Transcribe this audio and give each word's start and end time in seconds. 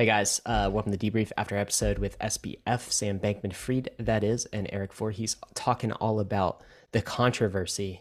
Hey 0.00 0.06
guys, 0.06 0.40
uh, 0.46 0.70
welcome 0.72 0.96
to 0.96 1.10
Debrief 1.10 1.30
After 1.36 1.58
Episode 1.58 1.98
with 1.98 2.18
SBF, 2.20 2.90
Sam 2.90 3.18
Bankman 3.18 3.52
Fried, 3.52 3.90
that 3.98 4.24
is, 4.24 4.46
and 4.46 4.66
Erik 4.72 4.94
Voorhees 4.94 5.36
talking 5.52 5.92
all 5.92 6.20
about 6.20 6.62
the 6.92 7.02
controversy 7.02 8.00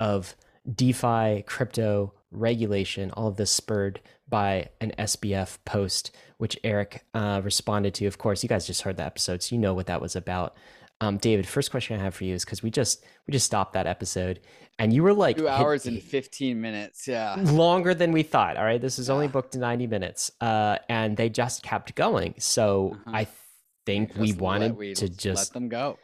of 0.00 0.36
DeFi, 0.74 1.42
crypto, 1.42 2.14
regulation, 2.30 3.10
all 3.10 3.28
of 3.28 3.36
this 3.36 3.50
spurred 3.50 4.00
by 4.26 4.70
an 4.80 4.94
SBF 4.98 5.58
post, 5.66 6.16
which 6.38 6.58
Erik 6.64 7.04
uh, 7.12 7.42
responded 7.44 7.92
to. 7.92 8.06
Of 8.06 8.16
course, 8.16 8.42
you 8.42 8.48
guys 8.48 8.66
just 8.66 8.80
heard 8.80 8.96
the 8.96 9.04
episode, 9.04 9.42
so 9.42 9.54
you 9.54 9.60
know 9.60 9.74
what 9.74 9.88
that 9.88 10.00
was 10.00 10.16
about. 10.16 10.56
Um, 11.00 11.18
David, 11.18 11.46
first 11.46 11.70
question 11.70 11.98
I 11.98 12.02
have 12.02 12.14
for 12.14 12.24
you 12.24 12.34
is 12.34 12.44
because 12.44 12.62
we 12.62 12.70
just 12.70 13.04
we 13.26 13.32
just 13.32 13.46
stopped 13.46 13.72
that 13.74 13.86
episode, 13.86 14.40
and 14.78 14.92
you 14.92 15.02
were 15.02 15.12
like 15.12 15.36
two 15.36 15.48
hours 15.48 15.86
and 15.86 16.02
fifteen 16.02 16.60
minutes, 16.60 17.06
yeah, 17.08 17.36
longer 17.38 17.94
than 17.94 18.12
we 18.12 18.22
thought. 18.22 18.56
All 18.56 18.64
right, 18.64 18.80
this 18.80 18.98
is 18.98 19.08
yeah. 19.08 19.14
only 19.14 19.28
booked 19.28 19.56
ninety 19.56 19.86
minutes, 19.86 20.30
uh, 20.40 20.78
and 20.88 21.16
they 21.16 21.28
just 21.28 21.62
kept 21.62 21.94
going. 21.94 22.34
So 22.38 22.96
uh-huh. 23.06 23.16
I 23.16 23.26
think 23.86 24.14
we 24.16 24.32
wanted 24.32 24.76
we 24.76 24.94
to 24.94 25.08
just 25.08 25.50
let 25.50 25.54
them 25.54 25.68
go. 25.68 25.98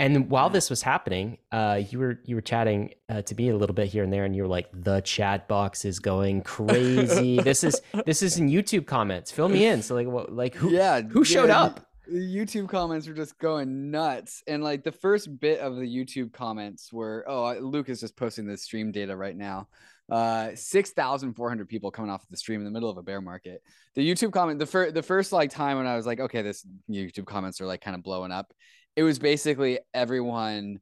And 0.00 0.30
while 0.30 0.48
this 0.48 0.70
was 0.70 0.80
happening, 0.80 1.38
uh, 1.50 1.82
you 1.90 1.98
were 1.98 2.20
you 2.24 2.36
were 2.36 2.40
chatting 2.40 2.94
uh, 3.08 3.22
to 3.22 3.34
me 3.34 3.48
a 3.48 3.56
little 3.56 3.74
bit 3.74 3.88
here 3.88 4.04
and 4.04 4.12
there, 4.12 4.24
and 4.24 4.34
you 4.34 4.42
were 4.42 4.48
like, 4.48 4.68
"The 4.72 5.00
chat 5.00 5.48
box 5.48 5.84
is 5.84 5.98
going 5.98 6.42
crazy. 6.42 7.40
this 7.40 7.64
is 7.64 7.80
this 8.06 8.22
is 8.22 8.38
in 8.38 8.48
YouTube 8.48 8.86
comments. 8.86 9.32
Fill 9.32 9.48
me 9.48 9.66
in." 9.66 9.82
So 9.82 9.96
like, 9.96 10.06
what, 10.06 10.32
like 10.32 10.54
who 10.54 10.70
yeah 10.72 11.02
who 11.02 11.24
showed 11.24 11.48
yeah, 11.48 11.62
up? 11.62 11.87
YouTube 12.12 12.68
comments 12.68 13.06
were 13.06 13.14
just 13.14 13.38
going 13.38 13.90
nuts. 13.90 14.42
And 14.46 14.62
like 14.62 14.84
the 14.84 14.92
first 14.92 15.40
bit 15.40 15.60
of 15.60 15.76
the 15.76 15.82
YouTube 15.82 16.32
comments 16.32 16.92
were, 16.92 17.24
oh, 17.28 17.54
Luke 17.60 17.88
is 17.88 18.00
just 18.00 18.16
posting 18.16 18.46
the 18.46 18.56
stream 18.56 18.92
data 18.92 19.16
right 19.16 19.36
now. 19.36 19.68
Uh, 20.10 20.50
6,400 20.54 21.68
people 21.68 21.90
coming 21.90 22.10
off 22.10 22.22
of 22.22 22.28
the 22.30 22.36
stream 22.36 22.60
in 22.60 22.64
the 22.64 22.70
middle 22.70 22.88
of 22.88 22.96
a 22.96 23.02
bear 23.02 23.20
market. 23.20 23.62
The 23.94 24.08
YouTube 24.08 24.32
comment, 24.32 24.58
the 24.58 24.66
first, 24.66 24.94
the 24.94 25.02
first 25.02 25.32
like 25.32 25.50
time 25.50 25.76
when 25.76 25.86
I 25.86 25.96
was 25.96 26.06
like, 26.06 26.20
okay, 26.20 26.42
this 26.42 26.66
YouTube 26.90 27.26
comments 27.26 27.60
are 27.60 27.66
like 27.66 27.82
kind 27.82 27.94
of 27.94 28.02
blowing 28.02 28.32
up. 28.32 28.52
It 28.96 29.02
was 29.02 29.18
basically 29.18 29.80
everyone 29.92 30.80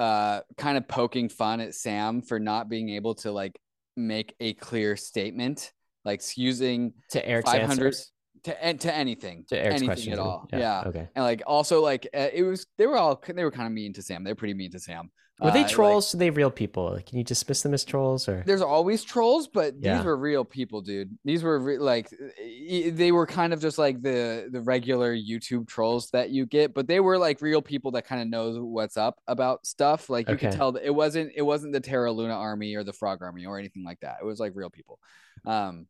uh 0.00 0.40
kind 0.56 0.76
of 0.76 0.88
poking 0.88 1.28
fun 1.28 1.60
at 1.60 1.72
Sam 1.72 2.20
for 2.20 2.40
not 2.40 2.68
being 2.68 2.88
able 2.88 3.14
to 3.16 3.30
like 3.30 3.60
make 3.96 4.34
a 4.40 4.54
clear 4.54 4.96
statement, 4.96 5.72
like 6.04 6.22
using 6.36 6.94
to 7.10 7.24
air 7.24 7.42
500, 7.42 7.70
answers 7.70 8.10
to 8.44 8.74
to 8.74 8.94
anything 8.94 9.44
to 9.48 9.58
Erik's 9.58 9.82
anything 9.82 10.12
at 10.12 10.18
all. 10.18 10.48
Yeah. 10.52 10.58
yeah. 10.58 10.82
Okay. 10.86 11.08
And 11.14 11.24
like 11.24 11.42
also 11.46 11.82
like 11.82 12.06
uh, 12.14 12.28
it 12.32 12.42
was 12.42 12.66
they 12.78 12.86
were 12.86 12.96
all 12.96 13.22
they 13.26 13.44
were 13.44 13.50
kind 13.50 13.66
of 13.66 13.72
mean 13.72 13.92
to 13.94 14.02
Sam. 14.02 14.24
They're 14.24 14.34
pretty 14.34 14.54
mean 14.54 14.70
to 14.72 14.80
Sam. 14.80 15.10
Were 15.40 15.50
they 15.50 15.64
uh, 15.64 15.68
trolls? 15.68 16.14
Like, 16.14 16.18
are 16.18 16.18
they 16.18 16.30
real 16.30 16.50
people? 16.50 16.92
Like, 16.92 17.06
Can 17.06 17.18
you 17.18 17.24
dismiss 17.24 17.62
them 17.62 17.74
as 17.74 17.84
trolls 17.84 18.28
or? 18.28 18.44
There's 18.46 18.62
always 18.62 19.02
trolls, 19.02 19.48
but 19.48 19.74
yeah. 19.80 19.96
these 19.96 20.04
were 20.04 20.16
real 20.16 20.44
people, 20.44 20.80
dude. 20.80 21.10
These 21.24 21.42
were 21.42 21.58
re- 21.58 21.78
like 21.78 22.08
they 22.38 23.10
were 23.10 23.26
kind 23.26 23.52
of 23.52 23.60
just 23.60 23.76
like 23.76 24.00
the 24.00 24.48
the 24.52 24.60
regular 24.60 25.14
YouTube 25.14 25.66
trolls 25.66 26.10
that 26.10 26.30
you 26.30 26.46
get, 26.46 26.72
but 26.72 26.86
they 26.86 27.00
were 27.00 27.18
like 27.18 27.42
real 27.42 27.62
people 27.62 27.90
that 27.92 28.06
kind 28.06 28.22
of 28.22 28.28
know 28.28 28.64
what's 28.64 28.96
up 28.96 29.18
about 29.26 29.66
stuff. 29.66 30.08
Like 30.08 30.28
you 30.28 30.34
okay. 30.34 30.50
can 30.50 30.56
tell 30.56 30.70
that 30.72 30.86
it 30.86 30.94
wasn't 30.94 31.32
it 31.34 31.42
wasn't 31.42 31.72
the 31.72 31.80
Terra 31.80 32.12
Luna 32.12 32.34
army 32.34 32.76
or 32.76 32.84
the 32.84 32.92
Frog 32.92 33.20
army 33.20 33.44
or 33.44 33.58
anything 33.58 33.84
like 33.84 33.98
that. 34.00 34.18
It 34.22 34.24
was 34.24 34.38
like 34.38 34.52
real 34.54 34.70
people. 34.70 35.00
Um, 35.44 35.86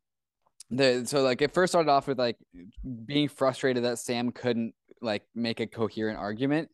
the 0.70 1.04
so 1.06 1.22
like 1.22 1.42
it 1.42 1.52
first 1.52 1.72
started 1.72 1.90
off 1.90 2.06
with 2.06 2.18
like 2.18 2.36
being 3.04 3.28
frustrated 3.28 3.84
that 3.84 3.98
Sam 3.98 4.32
couldn't 4.32 4.74
like 5.00 5.22
make 5.34 5.60
a 5.60 5.66
coherent 5.66 6.18
argument. 6.18 6.70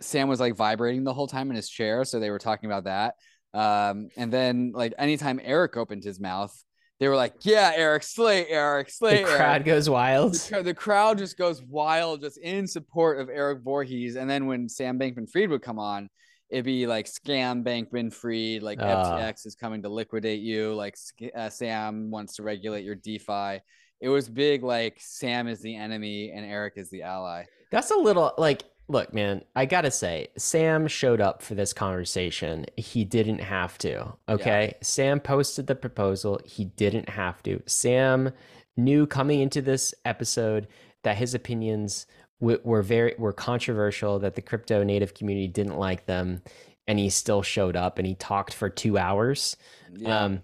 Sam 0.00 0.28
was 0.28 0.40
like 0.40 0.54
vibrating 0.56 1.04
the 1.04 1.12
whole 1.12 1.26
time 1.26 1.50
in 1.50 1.56
his 1.56 1.68
chair, 1.68 2.04
so 2.04 2.18
they 2.18 2.30
were 2.30 2.38
talking 2.38 2.70
about 2.70 2.84
that. 2.84 3.14
Um, 3.52 4.08
and 4.16 4.32
then 4.32 4.72
like 4.74 4.94
anytime 4.98 5.40
Erik 5.42 5.76
opened 5.76 6.04
his 6.04 6.18
mouth, 6.18 6.56
they 7.00 7.08
were 7.08 7.16
like, 7.16 7.34
"Yeah, 7.42 7.72
Erik, 7.74 8.02
slay 8.02 8.46
Erik, 8.48 8.90
slay." 8.90 9.18
The 9.18 9.30
crowd 9.30 9.56
Erik. 9.56 9.66
goes 9.66 9.90
wild. 9.90 10.34
The, 10.34 10.62
the, 10.62 10.74
crowd 10.74 11.18
just 11.18 11.36
goes 11.36 11.62
wild, 11.62 12.20
just 12.20 12.38
in 12.38 12.66
support 12.66 13.20
of 13.20 13.28
Erik 13.28 13.62
Voorhees. 13.62 14.16
And 14.16 14.28
then 14.28 14.46
when 14.46 14.68
Sam 14.68 14.98
Bankman-Fried 14.98 15.50
would 15.50 15.62
come 15.62 15.78
on, 15.78 16.08
it'd 16.50 16.64
be 16.64 16.86
like 16.86 17.06
scam 17.06 17.64
Bankman 17.64 18.12
Fried, 18.12 18.62
like 18.62 18.80
uh, 18.80 18.84
ah. 18.86 19.18
FTX 19.18 19.46
is 19.46 19.54
coming 19.54 19.82
to 19.82 19.88
liquidate 19.88 20.40
you, 20.40 20.74
like 20.74 20.96
uh, 21.34 21.48
Sam 21.48 22.10
wants 22.10 22.36
to 22.36 22.42
regulate 22.42 22.84
your 22.84 22.96
DeFi. 22.96 23.60
It 24.00 24.08
was 24.08 24.28
big, 24.28 24.62
like 24.62 24.96
Sam 24.98 25.46
is 25.46 25.60
the 25.60 25.76
enemy 25.76 26.32
and 26.34 26.44
Erik 26.44 26.74
is 26.76 26.90
the 26.90 27.02
ally. 27.02 27.44
That's 27.70 27.90
a 27.90 27.96
little 27.96 28.32
like, 28.38 28.64
look, 28.88 29.14
man, 29.14 29.44
I 29.54 29.66
gotta 29.66 29.90
say, 29.90 30.28
Sam 30.36 30.88
showed 30.88 31.20
up 31.20 31.42
for 31.42 31.54
this 31.54 31.72
conversation. 31.72 32.66
He 32.76 33.04
didn't 33.04 33.40
have 33.40 33.78
to. 33.78 34.14
Okay. 34.28 34.66
Yeah. 34.72 34.78
Sam 34.82 35.20
posted 35.20 35.66
the 35.66 35.74
proposal. 35.74 36.40
He 36.44 36.64
didn't 36.64 37.08
have 37.08 37.42
to. 37.44 37.62
Sam 37.66 38.32
knew 38.76 39.06
coming 39.06 39.40
into 39.40 39.62
this 39.62 39.94
episode 40.04 40.66
that 41.02 41.16
his 41.16 41.34
opinions 41.34 42.06
were 42.40 42.82
very 42.82 43.14
were 43.18 43.32
controversial 43.32 44.18
that 44.18 44.34
the 44.34 44.42
crypto 44.42 44.82
native 44.82 45.14
community 45.14 45.46
didn't 45.46 45.76
like 45.76 46.06
them 46.06 46.42
and 46.86 46.98
he 46.98 47.10
still 47.10 47.42
showed 47.42 47.76
up 47.76 47.98
and 47.98 48.06
he 48.06 48.14
talked 48.14 48.54
for 48.54 48.68
two 48.68 48.98
hours 48.98 49.56
yeah. 49.94 50.24
um, 50.24 50.40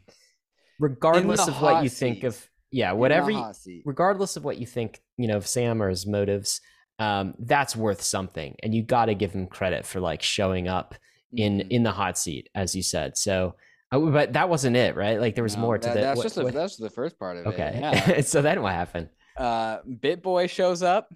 regardless 0.78 1.48
of 1.48 1.60
what 1.60 1.82
you 1.82 1.88
seat. 1.88 1.98
think 1.98 2.24
of 2.24 2.48
yeah 2.70 2.92
whatever 2.92 3.30
you, 3.30 3.82
regardless 3.84 4.36
of 4.36 4.44
what 4.44 4.58
you 4.58 4.66
think 4.66 5.00
you 5.16 5.26
know 5.26 5.36
of 5.36 5.46
sam 5.46 5.82
or 5.82 5.88
his 5.88 6.06
motives 6.06 6.60
um, 6.98 7.34
that's 7.38 7.74
worth 7.74 8.02
something 8.02 8.56
and 8.62 8.74
you 8.74 8.82
got 8.82 9.06
to 9.06 9.14
give 9.14 9.32
him 9.32 9.46
credit 9.46 9.84
for 9.84 10.00
like 10.00 10.22
showing 10.22 10.68
up 10.68 10.94
in 11.32 11.58
mm-hmm. 11.58 11.70
in 11.70 11.82
the 11.82 11.92
hot 11.92 12.18
seat 12.18 12.48
as 12.54 12.74
you 12.74 12.82
said 12.82 13.16
so 13.16 13.54
uh, 13.92 13.98
but 13.98 14.32
that 14.34 14.48
wasn't 14.48 14.76
it 14.76 14.96
right 14.96 15.20
like 15.20 15.34
there 15.34 15.44
was 15.44 15.56
no, 15.56 15.62
more 15.62 15.78
to 15.78 15.88
that, 15.88 15.94
the 15.94 16.00
that's 16.00 16.16
what, 16.16 16.22
just 16.22 16.36
what, 16.36 16.54
that's 16.54 16.76
the 16.76 16.90
first 16.90 17.18
part 17.18 17.36
of 17.36 17.46
okay. 17.46 17.72
it 17.74 17.84
okay 17.84 18.14
yeah. 18.16 18.20
so 18.20 18.42
then 18.42 18.62
what 18.62 18.72
happened 18.72 19.08
uh 19.36 19.78
BitBoy 19.82 20.48
shows 20.48 20.82
up 20.82 21.08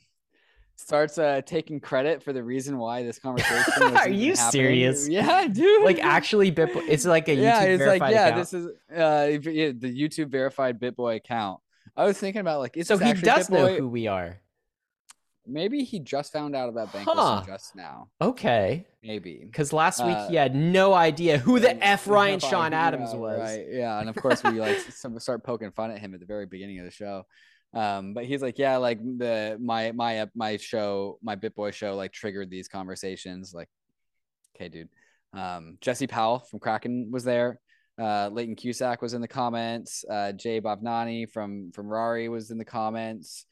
starts 0.80 1.18
uh, 1.18 1.42
taking 1.44 1.78
credit 1.78 2.22
for 2.22 2.32
the 2.32 2.42
reason 2.42 2.78
why 2.78 3.02
this 3.02 3.18
conversation. 3.26 3.82
Is 3.82 3.94
are 3.94 4.08
you 4.08 4.32
happening. 4.32 4.50
serious? 4.50 5.08
Yeah, 5.20 5.46
dude. 5.46 5.84
Like 5.84 5.98
actually, 6.02 6.52
BitBoy. 6.52 6.84
It's 6.88 7.04
like 7.04 7.28
a 7.28 7.32
YouTube 7.36 7.42
yeah. 7.42 7.62
It's 7.62 7.84
like 7.84 8.02
yeah, 8.02 8.26
account. 8.28 8.36
this 8.36 8.54
is 8.54 8.66
uh 8.94 9.26
the 9.26 9.74
YouTube 9.82 10.28
verified 10.28 10.80
BitBoy 10.80 11.16
account. 11.16 11.60
I 11.96 12.04
was 12.04 12.18
thinking 12.18 12.40
about 12.40 12.60
like, 12.60 12.76
so 12.82 12.96
he 12.96 13.12
does 13.12 13.48
BitBoy? 13.48 13.52
know 13.52 13.74
who 13.76 13.88
we 13.88 14.06
are. 14.06 14.40
Maybe 15.46 15.82
he 15.82 15.98
just 15.98 16.32
found 16.32 16.54
out 16.54 16.68
about 16.68 16.92
bank 16.92 17.08
huh. 17.10 17.42
just 17.44 17.74
now. 17.74 18.08
Okay. 18.20 18.86
Maybe. 19.02 19.40
Because 19.42 19.72
last 19.72 20.04
week 20.04 20.16
uh, 20.16 20.28
he 20.28 20.36
had 20.36 20.54
no 20.54 20.94
idea 20.94 21.38
who 21.38 21.58
the 21.58 21.82
F 21.84 22.06
Ryan 22.06 22.38
Sean 22.38 22.72
Adams 22.72 23.12
was. 23.14 23.40
Right. 23.40 23.66
Yeah. 23.68 23.98
And 23.98 24.08
of 24.08 24.14
course 24.14 24.44
we 24.44 24.60
like 24.60 24.78
some 24.78 25.18
start 25.18 25.42
poking 25.42 25.72
fun 25.72 25.90
at 25.90 25.98
him 25.98 26.14
at 26.14 26.20
the 26.20 26.26
very 26.26 26.46
beginning 26.46 26.78
of 26.78 26.84
the 26.84 26.90
show 26.90 27.24
um 27.72 28.14
but 28.14 28.24
he's 28.24 28.42
like 28.42 28.58
yeah 28.58 28.76
like 28.76 28.98
the 29.18 29.56
my 29.60 29.92
my 29.92 30.26
my 30.34 30.56
show 30.56 31.18
my 31.22 31.36
bitboy 31.36 31.72
show 31.72 31.94
like 31.94 32.12
triggered 32.12 32.50
these 32.50 32.68
conversations 32.68 33.54
like 33.54 33.68
okay 34.56 34.68
dude. 34.68 34.88
Um 35.32 35.78
jesse 35.80 36.08
powell 36.08 36.40
from 36.40 36.58
kraken 36.58 37.10
was 37.12 37.22
there. 37.22 37.60
Uh 38.00 38.28
leighton 38.32 38.56
cusack 38.56 39.00
was 39.00 39.14
in 39.14 39.20
the 39.20 39.28
comments. 39.28 40.04
Uh 40.10 40.32
jai 40.32 40.60
bhavnani 40.60 41.30
from 41.30 41.70
from 41.72 41.86
rari 41.86 42.28
was 42.28 42.50
in 42.50 42.58
the 42.58 42.64
comments. 42.64 43.46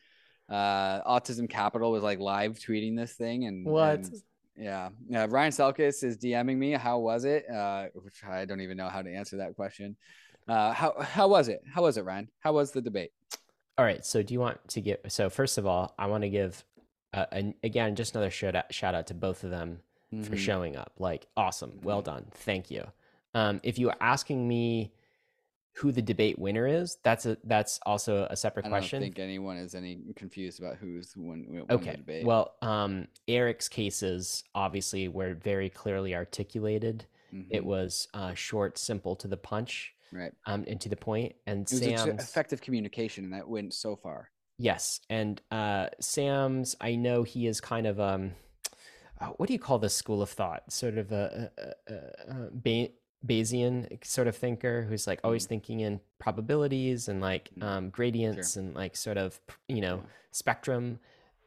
Uh 0.50 1.00
autism 1.02 1.48
capital 1.48 1.92
was 1.92 2.02
like 2.02 2.18
live 2.18 2.58
tweeting 2.58 2.96
this 2.96 3.12
thing 3.12 3.44
and 3.44 3.66
what? 3.66 4.00
and, 4.00 4.12
yeah. 4.56 4.88
Yeah 5.08 5.26
ryan 5.28 5.52
selkis 5.52 6.02
is 6.02 6.18
dming 6.18 6.56
me 6.56 6.72
how 6.72 6.98
was 6.98 7.24
it? 7.24 7.48
Uh 7.48 7.86
which 7.94 8.24
i 8.24 8.44
don't 8.44 8.62
even 8.62 8.76
know 8.76 8.88
how 8.88 9.02
to 9.02 9.14
answer 9.14 9.36
that 9.36 9.54
question. 9.54 9.96
Uh 10.48 10.72
how 10.72 11.00
how 11.00 11.28
was 11.28 11.46
it? 11.46 11.60
How 11.72 11.82
was 11.82 11.96
it 11.98 12.04
ryan? 12.04 12.28
How 12.40 12.52
was 12.52 12.72
the 12.72 12.80
debate 12.82 13.12
all 13.78 13.84
right. 13.84 14.04
So 14.04 14.22
do 14.22 14.34
you 14.34 14.40
want 14.40 14.66
to 14.68 14.80
give? 14.80 14.98
So 15.08 15.30
first 15.30 15.56
of 15.56 15.66
all, 15.66 15.94
I 15.98 16.06
want 16.06 16.22
to 16.22 16.28
give, 16.28 16.64
uh, 17.14 17.26
an, 17.30 17.54
again, 17.62 17.94
just 17.94 18.14
another 18.14 18.30
shout 18.30 18.56
out, 18.56 18.74
shout 18.74 18.94
out 18.94 19.06
to 19.06 19.14
both 19.14 19.44
of 19.44 19.50
them 19.50 19.78
mm-hmm. 20.12 20.24
for 20.24 20.36
showing 20.36 20.76
up. 20.76 20.92
Like, 20.98 21.28
awesome. 21.36 21.78
Well 21.82 22.02
mm-hmm. 22.02 22.10
done. 22.10 22.26
Thank 22.32 22.70
you. 22.70 22.84
Um, 23.34 23.60
if 23.62 23.78
you 23.78 23.88
are 23.88 23.96
asking 24.00 24.46
me 24.46 24.92
who 25.74 25.92
the 25.92 26.02
debate 26.02 26.40
winner 26.40 26.66
is, 26.66 26.98
that's 27.04 27.24
a 27.24 27.38
that's 27.44 27.78
also 27.86 28.26
a 28.28 28.36
separate 28.36 28.66
I 28.66 28.68
question. 28.68 28.96
I 28.96 29.00
don't 29.00 29.06
think 29.14 29.20
anyone 29.20 29.58
is 29.58 29.76
any 29.76 30.00
confused 30.16 30.58
about 30.58 30.76
who's 30.76 31.14
won, 31.16 31.46
won 31.48 31.66
okay. 31.70 31.92
the 31.92 31.96
debate. 31.98 32.26
Well, 32.26 32.54
um, 32.62 33.06
Erik's 33.28 33.68
cases 33.68 34.42
obviously 34.56 35.06
were 35.06 35.34
very 35.34 35.70
clearly 35.70 36.16
articulated. 36.16 37.06
Mm-hmm. 37.32 37.54
It 37.54 37.64
was 37.64 38.08
uh, 38.12 38.34
short, 38.34 38.76
simple 38.76 39.14
to 39.16 39.28
the 39.28 39.36
punch 39.36 39.94
right. 40.12 40.32
um 40.46 40.64
and 40.66 40.80
to 40.80 40.88
the 40.88 40.96
point 40.96 41.34
and 41.46 41.62
it 41.62 41.68
sam's 41.68 42.22
effective 42.22 42.60
communication 42.60 43.24
and 43.24 43.32
that 43.32 43.48
went 43.48 43.74
so 43.74 43.96
far. 43.96 44.30
Yes 44.58 45.00
and 45.08 45.40
uh 45.50 45.88
sam's 46.00 46.74
i 46.80 46.96
know 46.96 47.22
he 47.22 47.46
is 47.46 47.60
kind 47.60 47.86
of 47.86 48.00
um 48.00 48.32
uh, 49.20 49.26
what 49.36 49.46
do 49.46 49.52
you 49.52 49.58
call 49.58 49.78
this 49.78 49.94
school 49.94 50.22
of 50.22 50.30
thought? 50.30 50.70
Sort 50.72 50.98
of 50.98 51.12
a, 51.12 51.50
a, 51.58 51.92
a, 51.92 51.96
a 51.96 52.50
ba- 52.52 52.92
bayesian 53.26 54.04
sort 54.04 54.28
of 54.28 54.36
thinker 54.36 54.82
who's 54.88 55.06
like 55.06 55.20
always 55.24 55.44
mm 55.44 55.48
thinking 55.48 55.80
in 55.80 56.00
probabilities 56.18 57.08
and 57.08 57.20
like 57.20 57.50
mm 57.58 57.64
um 57.64 57.90
gradients 57.90 58.54
sure. 58.54 58.62
and 58.62 58.74
like 58.74 58.96
sort 58.96 59.16
of 59.16 59.40
you 59.68 59.80
know 59.80 60.02
spectrum. 60.30 60.98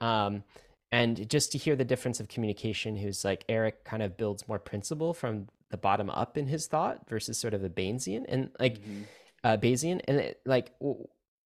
Um 0.02 0.44
and 0.92 1.30
just 1.30 1.54
to 1.54 1.58
hear 1.58 1.78
the 1.78 1.86
difference 1.86 2.20
of 2.20 2.28
communication 2.28 2.98
who's 2.98 3.24
like 3.24 3.46
erik 3.48 3.86
kind 3.86 4.04
of 4.04 4.18
builds 4.18 4.48
more 4.48 4.60
principle 4.60 5.14
from 5.14 5.48
the 5.72 5.78
bottom 5.78 6.10
up 6.10 6.38
in 6.38 6.48
his 6.48 6.68
thought 6.68 7.08
versus 7.10 7.38
sort 7.38 7.54
of 7.54 7.62
the 7.62 7.70
Bayesian 7.70 8.26
and 8.28 8.50
like 8.60 8.80
mm-hmm. 8.80 9.04
uh, 9.44 9.58
Bayesian 9.58 10.02
and 10.08 10.18
it, 10.18 10.42
like 10.46 10.72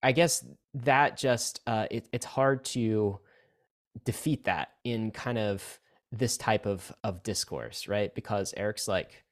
I 0.03 0.11
guess 0.11 0.45
that 0.75 1.17
just 1.17 1.61
uh, 1.65 1.87
it, 1.89 2.07
it's 2.11 2.25
hard 2.25 2.65
to 2.65 3.19
defeat 4.03 4.45
that 4.45 4.69
in 4.83 5.11
kind 5.11 5.37
of 5.37 5.79
this 6.11 6.37
type 6.37 6.65
of 6.65 6.91
of 7.03 7.23
discourse, 7.23 7.87
right? 7.87 8.13
Because 8.13 8.53
Erik's 8.55 8.87
like, 8.87 9.23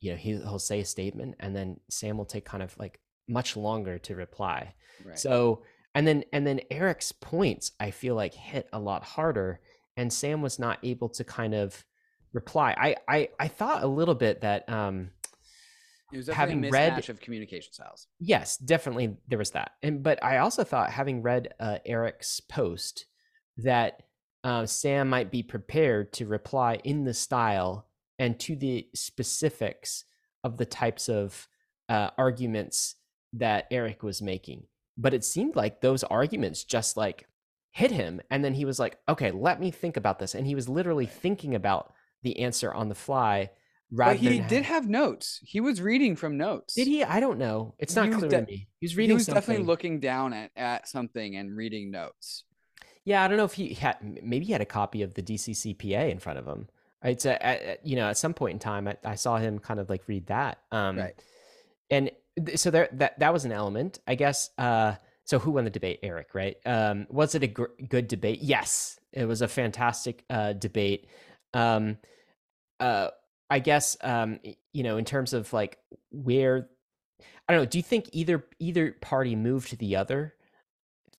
you 0.00 0.12
know, 0.12 0.16
he, 0.16 0.30
he'll 0.30 0.58
say 0.58 0.80
a 0.80 0.84
statement 0.84 1.36
and 1.40 1.54
then 1.54 1.80
Sam 1.90 2.16
will 2.16 2.24
take 2.24 2.44
kind 2.44 2.62
of 2.62 2.76
like 2.78 3.00
much 3.28 3.56
longer 3.56 3.98
to 3.98 4.14
reply. 4.14 4.74
Right. 5.04 5.18
So 5.18 5.62
and 5.94 6.06
then 6.06 6.24
and 6.32 6.46
then 6.46 6.60
Erik's 6.70 7.12
points 7.12 7.72
I 7.80 7.90
feel 7.90 8.14
like 8.14 8.34
hit 8.34 8.68
a 8.72 8.78
lot 8.78 9.02
harder, 9.02 9.60
and 9.96 10.12
Sam 10.12 10.42
was 10.42 10.58
not 10.58 10.78
able 10.82 11.08
to 11.10 11.24
kind 11.24 11.54
of 11.54 11.84
reply. 12.36 12.74
I 12.78 12.96
I 13.08 13.28
I 13.40 13.48
thought 13.48 13.82
a 13.82 13.88
little 13.88 14.14
bit 14.14 14.42
that 14.42 14.68
um 14.68 15.10
it 16.12 16.18
was 16.18 16.28
having 16.28 16.64
a 16.64 16.70
read 16.70 17.08
of 17.08 17.20
communication 17.20 17.72
styles. 17.72 18.06
Yes, 18.20 18.56
definitely 18.58 19.16
there 19.26 19.38
was 19.38 19.50
that. 19.52 19.72
And 19.82 20.04
but 20.04 20.22
I 20.22 20.38
also 20.38 20.62
thought 20.62 20.90
having 20.92 21.22
read 21.22 21.54
uh, 21.58 21.78
Erik's 21.84 22.38
post 22.38 23.06
that 23.56 24.02
uh, 24.44 24.66
Sam 24.66 25.08
might 25.08 25.32
be 25.32 25.42
prepared 25.42 26.12
to 26.12 26.26
reply 26.26 26.78
in 26.84 27.04
the 27.04 27.14
style 27.14 27.88
and 28.18 28.38
to 28.40 28.54
the 28.54 28.86
specifics 28.94 30.04
of 30.44 30.58
the 30.58 30.66
types 30.66 31.08
of 31.08 31.48
uh, 31.88 32.10
arguments 32.16 32.94
that 33.32 33.66
Erik 33.72 34.04
was 34.04 34.22
making. 34.22 34.64
But 34.96 35.14
it 35.14 35.24
seemed 35.24 35.56
like 35.56 35.80
those 35.80 36.04
arguments 36.04 36.62
just 36.62 36.96
like 36.96 37.26
hit 37.72 37.90
him. 37.90 38.20
And 38.30 38.44
then 38.44 38.54
he 38.54 38.64
was 38.64 38.78
like, 38.78 38.98
okay, 39.08 39.32
let 39.32 39.60
me 39.60 39.70
think 39.70 39.96
about 39.96 40.18
this. 40.18 40.34
And 40.34 40.46
he 40.46 40.54
was 40.54 40.68
literally 40.68 41.06
thinking 41.06 41.54
about 41.54 41.92
the 42.22 42.40
answer 42.40 42.72
on 42.72 42.88
the 42.88 42.94
fly 42.94 43.50
but 43.90 44.16
he 44.16 44.40
did 44.40 44.64
have 44.64 44.88
notes. 44.88 45.40
He 45.42 45.60
was 45.60 45.80
reading 45.80 46.16
from 46.16 46.36
notes. 46.36 46.74
Did 46.74 46.88
he? 46.88 47.04
I 47.04 47.20
don't 47.20 47.38
know. 47.38 47.74
It's 47.78 47.94
not 47.94 48.10
clear 48.10 48.28
de- 48.28 48.40
to 48.40 48.46
me. 48.46 48.68
He 48.80 48.86
was 48.86 48.96
reading. 48.96 49.10
He 49.10 49.14
was 49.14 49.26
something. 49.26 49.40
definitely 49.40 49.64
looking 49.64 50.00
down 50.00 50.32
at, 50.32 50.50
at 50.56 50.88
something 50.88 51.36
and 51.36 51.56
reading 51.56 51.90
notes. 51.90 52.44
Yeah, 53.04 53.22
I 53.22 53.28
don't 53.28 53.36
know 53.36 53.44
if 53.44 53.52
he 53.52 53.74
had. 53.74 53.96
Maybe 54.22 54.44
he 54.46 54.52
had 54.52 54.60
a 54.60 54.66
copy 54.66 55.02
of 55.02 55.14
the 55.14 55.22
DCCPA 55.22 56.10
in 56.10 56.18
front 56.18 56.38
of 56.38 56.46
him. 56.46 56.68
It's 57.04 57.24
a, 57.24 57.44
at, 57.44 57.86
you 57.86 57.94
know, 57.94 58.08
at 58.08 58.18
some 58.18 58.34
point 58.34 58.54
in 58.54 58.58
time, 58.58 58.88
I, 58.88 58.96
I, 59.04 59.14
saw 59.14 59.36
him 59.36 59.60
kind 59.60 59.78
of 59.78 59.88
like 59.88 60.08
read 60.08 60.26
that. 60.26 60.58
Um, 60.72 60.98
right. 60.98 61.14
And 61.88 62.10
so 62.56 62.70
there, 62.72 62.88
that 62.94 63.18
that 63.20 63.32
was 63.32 63.44
an 63.44 63.52
element, 63.52 64.00
I 64.08 64.16
guess. 64.16 64.50
Uh, 64.58 64.94
so 65.24 65.38
who 65.38 65.52
won 65.52 65.64
the 65.64 65.70
debate? 65.70 66.00
Erik, 66.02 66.34
right? 66.34 66.56
Um, 66.66 67.06
was 67.08 67.36
it 67.36 67.44
a 67.44 67.46
gr- 67.46 67.66
good 67.88 68.08
debate? 68.08 68.40
Yes, 68.42 68.98
it 69.12 69.26
was 69.26 69.42
a 69.42 69.48
fantastic 69.48 70.24
uh, 70.28 70.54
debate. 70.54 71.06
Um, 71.56 71.98
uh, 72.80 73.08
I 73.48 73.58
guess 73.60 73.96
um, 74.02 74.40
you 74.72 74.82
know, 74.82 74.96
in 74.96 75.04
terms 75.04 75.32
of 75.32 75.52
like 75.52 75.78
where 76.10 76.68
I 77.48 77.52
don't 77.52 77.62
know, 77.62 77.66
do 77.66 77.78
you 77.78 77.82
think 77.82 78.10
either 78.12 78.44
either 78.58 78.96
party 79.00 79.36
moved 79.36 79.70
to 79.70 79.76
the 79.76 79.96
other, 79.96 80.34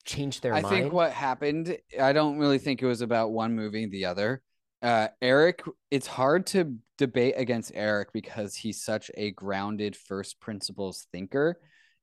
changed 0.06 0.44
their 0.44 0.54
I 0.54 0.62
mind? 0.62 0.76
think 0.76 0.94
what 0.94 1.12
happened, 1.12 1.78
I 2.00 2.14
don't 2.14 2.38
really 2.38 2.60
think 2.60 2.82
it 2.82 2.86
was 2.86 3.02
about 3.02 3.32
one 3.32 3.56
moving 3.56 3.90
the 3.90 4.06
other. 4.06 4.42
Uh, 4.82 5.08
Erik, 5.22 5.64
it's 5.90 6.08
hard 6.08 6.46
to 6.48 6.76
debate 6.98 7.34
against 7.38 7.72
Erik 7.74 8.14
because 8.14 8.56
he's 8.56 8.84
such 8.84 9.10
a 9.16 9.32
grounded 9.32 9.96
first 9.96 10.40
principles 10.40 11.08
thinker. 11.12 11.60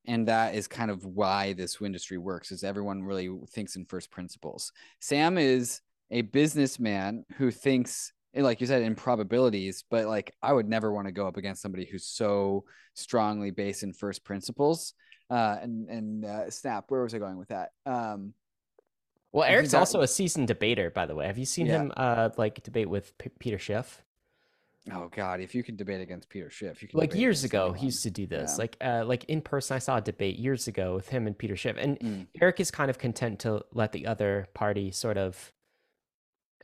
And 0.06 0.28
that 0.28 0.54
is 0.54 0.66
kind 0.66 0.90
of 0.90 1.04
why 1.04 1.52
this 1.52 1.80
industry 1.80 2.18
works 2.18 2.50
is 2.50 2.64
everyone 2.64 3.04
really 3.04 3.30
thinks 3.50 3.76
in 3.76 3.86
first 3.86 4.10
principles. 4.10 4.72
Sam 5.00 5.38
is 5.38 5.80
a 6.10 6.22
businessman 6.22 7.24
who 7.36 7.50
thinks 7.50 8.12
like 8.42 8.60
you 8.60 8.66
said 8.66 8.82
in 8.82 8.94
probabilities 8.94 9.84
but 9.90 10.06
like 10.06 10.34
i 10.42 10.52
would 10.52 10.68
never 10.68 10.92
want 10.92 11.06
to 11.06 11.12
go 11.12 11.26
up 11.26 11.36
against 11.36 11.62
somebody 11.62 11.84
who's 11.84 12.06
so 12.06 12.64
strongly 12.94 13.50
based 13.50 13.82
in 13.82 13.92
first 13.92 14.24
principles 14.24 14.94
uh 15.30 15.56
and 15.62 15.88
and 15.88 16.24
uh, 16.24 16.50
snap 16.50 16.84
where 16.88 17.02
was 17.02 17.14
i 17.14 17.18
going 17.18 17.38
with 17.38 17.48
that 17.48 17.70
um 17.86 18.34
well 19.32 19.48
erik's 19.48 19.72
that, 19.72 19.78
also 19.78 20.00
a 20.00 20.08
seasoned 20.08 20.48
debater 20.48 20.90
by 20.90 21.06
the 21.06 21.14
way 21.14 21.26
have 21.26 21.38
you 21.38 21.46
seen 21.46 21.66
yeah. 21.66 21.82
him 21.82 21.92
uh 21.96 22.30
like 22.36 22.62
debate 22.62 22.88
with 22.88 23.16
P- 23.18 23.30
peter 23.38 23.58
schiff 23.58 24.02
Oh 24.92 25.08
God! 25.10 25.40
If 25.40 25.54
you 25.54 25.62
can 25.62 25.76
debate 25.76 26.02
against 26.02 26.28
Peter 26.28 26.50
Schiff, 26.50 26.82
you 26.82 26.88
can. 26.88 27.00
Like 27.00 27.14
years 27.14 27.42
ago, 27.42 27.62
anyone. 27.62 27.78
he 27.78 27.86
used 27.86 28.02
to 28.02 28.10
do 28.10 28.26
this. 28.26 28.52
Yeah. 28.52 28.58
Like, 28.58 28.76
uh, 28.82 29.04
like 29.06 29.24
in 29.24 29.40
person, 29.40 29.76
I 29.76 29.78
saw 29.78 29.96
a 29.96 30.00
debate 30.02 30.38
years 30.38 30.68
ago 30.68 30.94
with 30.94 31.08
him 31.08 31.26
and 31.26 31.36
Peter 31.36 31.56
Schiff, 31.56 31.76
and 31.78 31.98
mm. 31.98 32.26
Erik 32.38 32.60
is 32.60 32.70
kind 32.70 32.90
of 32.90 32.98
content 32.98 33.38
to 33.40 33.64
let 33.72 33.92
the 33.92 34.06
other 34.06 34.46
party 34.52 34.90
sort 34.90 35.16
of 35.16 35.54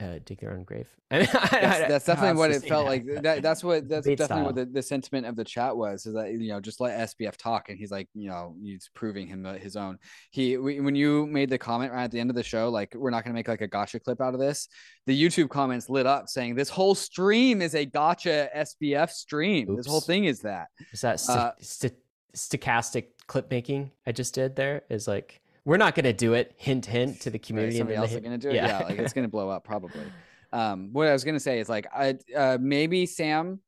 uh, 0.00 0.18
dig 0.24 0.40
their 0.40 0.52
own 0.52 0.64
grave. 0.64 0.88
I 1.10 1.18
mean, 1.18 1.28
that's, 1.32 1.88
that's 1.88 2.04
definitely 2.06 2.38
what 2.38 2.50
it 2.50 2.64
felt 2.64 2.86
that. 2.86 2.90
like. 2.90 3.22
That, 3.22 3.42
that's 3.42 3.62
what 3.62 3.88
that's 3.88 4.06
definitely 4.06 4.24
style. 4.24 4.44
what 4.44 4.54
the, 4.54 4.64
the, 4.64 4.82
sentiment 4.82 5.26
of 5.26 5.36
the 5.36 5.44
chat 5.44 5.76
was. 5.76 6.06
Is 6.06 6.14
that 6.14 6.32
you 6.32 6.48
know 6.48 6.60
just 6.60 6.80
let 6.80 6.98
SBF 7.10 7.36
talk, 7.36 7.68
and 7.68 7.78
he's 7.78 7.90
like 7.90 8.08
you 8.14 8.28
know 8.28 8.54
he's 8.62 8.90
proving 8.94 9.26
him 9.26 9.44
uh, 9.44 9.54
his 9.54 9.76
own. 9.76 9.98
He 10.30 10.56
when 10.56 10.94
you 10.94 11.26
made 11.26 11.50
the 11.50 11.58
comment 11.58 11.92
right 11.92 12.04
at 12.04 12.10
the 12.10 12.20
end 12.20 12.30
of 12.30 12.36
the 12.36 12.42
show, 12.42 12.68
like 12.68 12.94
we're 12.94 13.10
not 13.10 13.24
gonna 13.24 13.34
make 13.34 13.48
like 13.48 13.60
a 13.60 13.68
gotcha 13.68 14.00
clip 14.00 14.20
out 14.20 14.34
of 14.34 14.40
this. 14.40 14.68
The 15.06 15.20
YouTube 15.20 15.50
comments 15.50 15.90
lit 15.90 16.06
up 16.06 16.28
saying 16.28 16.54
this 16.54 16.68
whole 16.68 16.94
stream 16.94 17.60
is 17.62 17.74
a 17.74 17.84
gotcha 17.84 18.48
SBF 18.56 19.10
stream. 19.10 19.70
Oops. 19.70 19.78
This 19.78 19.86
whole 19.86 20.00
thing 20.00 20.24
is 20.24 20.40
that. 20.40 20.68
Is 20.92 21.00
that 21.00 21.20
st- 21.20 21.38
uh, 21.38 21.52
st- 21.60 21.94
stochastic 22.36 23.06
clip 23.26 23.50
making 23.50 23.90
I 24.06 24.12
just 24.12 24.34
did? 24.34 24.56
There 24.56 24.82
is 24.88 25.08
like 25.08 25.40
we're 25.70 25.76
not 25.76 25.94
going 25.94 26.02
to 26.02 26.12
do 26.12 26.34
it. 26.34 26.52
Hint, 26.56 26.84
hint 26.84 27.20
to 27.20 27.30
the 27.30 27.38
community. 27.38 27.76
Right, 27.76 27.78
somebody 27.78 27.96
else 27.96 28.10
is 28.10 28.18
going 28.18 28.32
to 28.32 28.38
do 28.38 28.48
it. 28.48 28.56
Yeah. 28.56 28.80
yeah, 28.80 28.86
like 28.86 28.98
it's 28.98 29.12
going 29.12 29.24
to 29.24 29.30
blow 29.30 29.48
up 29.48 29.64
probably. 29.64 30.02
Um, 30.52 30.88
what 30.92 31.06
I 31.06 31.12
was 31.12 31.22
going 31.22 31.36
to 31.36 31.40
say 31.40 31.60
is 31.60 31.68
like, 31.68 31.86
I 31.94 32.16
uh, 32.36 32.58
maybe 32.60 33.06
Sam 33.06 33.60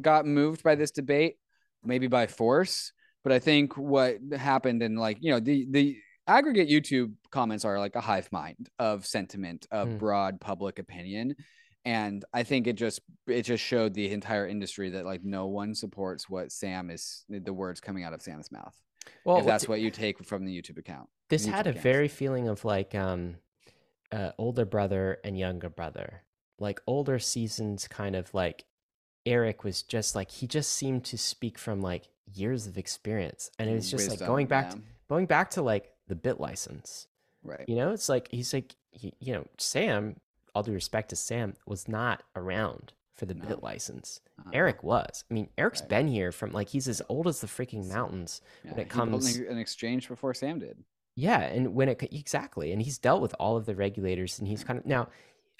got 0.00 0.24
moved 0.24 0.62
by 0.62 0.74
this 0.74 0.90
debate, 0.90 1.34
maybe 1.84 2.06
by 2.06 2.26
force. 2.28 2.94
But 3.24 3.34
I 3.34 3.40
think 3.40 3.76
what 3.76 4.16
happened 4.34 4.82
and 4.82 4.98
like 4.98 5.18
you 5.20 5.32
know 5.32 5.38
the 5.38 5.66
the 5.68 5.98
aggregate 6.26 6.70
YouTube 6.70 7.12
comments 7.30 7.66
are 7.66 7.78
like 7.78 7.94
a 7.94 8.00
hive 8.00 8.32
mind 8.32 8.70
of 8.78 9.04
sentiment 9.04 9.66
of 9.70 9.88
mm. 9.88 9.98
broad 9.98 10.40
public 10.40 10.78
opinion 10.78 11.36
and 11.84 12.24
i 12.34 12.42
think 12.42 12.66
it 12.66 12.72
just 12.72 13.00
it 13.28 13.42
just 13.42 13.62
showed 13.62 13.94
the 13.94 14.10
entire 14.10 14.48
industry 14.48 14.90
that 14.90 15.06
like 15.06 15.22
no 15.22 15.46
one 15.46 15.76
supports 15.76 16.28
what 16.28 16.50
sam 16.50 16.90
is 16.90 17.24
the 17.28 17.52
words 17.52 17.80
coming 17.80 18.02
out 18.02 18.12
of 18.12 18.20
sam's 18.20 18.50
mouth 18.50 18.74
well, 19.24 19.38
if 19.38 19.46
that's 19.46 19.68
what 19.68 19.80
you 19.80 19.90
take 19.90 20.24
from 20.24 20.44
the 20.44 20.56
YouTube 20.56 20.78
account. 20.78 21.08
This 21.28 21.46
had 21.46 21.66
a 21.66 21.72
very 21.72 22.08
feeling 22.08 22.48
of 22.48 22.64
like 22.64 22.94
um, 22.94 23.36
uh, 24.10 24.32
older 24.38 24.64
brother 24.64 25.18
and 25.24 25.38
younger 25.38 25.68
brother. 25.68 26.22
Like 26.58 26.80
older 26.86 27.18
seasons, 27.18 27.86
kind 27.86 28.16
of 28.16 28.32
like 28.34 28.64
Erik 29.26 29.62
was 29.62 29.82
just 29.82 30.14
like 30.14 30.30
he 30.30 30.46
just 30.46 30.72
seemed 30.72 31.04
to 31.04 31.18
speak 31.18 31.58
from 31.58 31.80
like 31.80 32.08
years 32.34 32.66
of 32.66 32.78
experience, 32.78 33.50
and 33.58 33.70
it 33.70 33.74
was 33.74 33.90
just 33.90 34.08
Wisdom, 34.08 34.20
like 34.20 34.26
going 34.26 34.46
back, 34.46 34.64
yeah. 34.66 34.70
to, 34.70 34.80
going 35.08 35.26
back 35.26 35.50
to 35.50 35.62
like 35.62 35.92
the 36.08 36.16
BitLicense. 36.16 37.06
Right. 37.44 37.64
You 37.68 37.76
know, 37.76 37.92
it's 37.92 38.08
like 38.08 38.28
he's 38.30 38.52
like 38.52 38.74
he, 38.90 39.12
you 39.20 39.34
know 39.34 39.46
Sam. 39.58 40.16
All 40.54 40.62
due 40.62 40.72
respect 40.72 41.10
to 41.10 41.16
Sam, 41.16 41.54
was 41.66 41.86
not 41.86 42.24
around 42.34 42.94
for 43.14 43.26
the 43.26 43.34
no. 43.34 43.44
BitLicense. 43.44 44.20
Uh-huh. 44.40 44.50
Erik 44.52 44.82
was. 44.82 45.22
I 45.30 45.34
mean, 45.34 45.48
Erik's 45.58 45.82
right. 45.82 45.90
been 45.90 46.08
here 46.08 46.32
from 46.32 46.52
like 46.52 46.70
he's 46.70 46.88
as 46.88 47.02
old 47.08 47.28
as 47.28 47.40
the 47.40 47.46
freaking 47.46 47.86
mountains 47.86 48.40
yeah, 48.64 48.72
when 48.72 48.80
it 48.80 48.88
comes 48.88 49.34
to 49.34 49.46
an 49.48 49.58
exchange 49.58 50.08
before 50.08 50.34
Sam 50.34 50.58
did. 50.58 50.82
Yeah, 51.18 51.40
and 51.40 51.74
when 51.74 51.88
it 51.88 52.00
exactly, 52.12 52.70
and 52.70 52.80
he's 52.80 52.96
dealt 52.96 53.20
with 53.20 53.34
all 53.40 53.56
of 53.56 53.66
the 53.66 53.74
regulators, 53.74 54.38
and 54.38 54.46
he's 54.46 54.62
kind 54.62 54.78
of 54.78 54.86
now, 54.86 55.08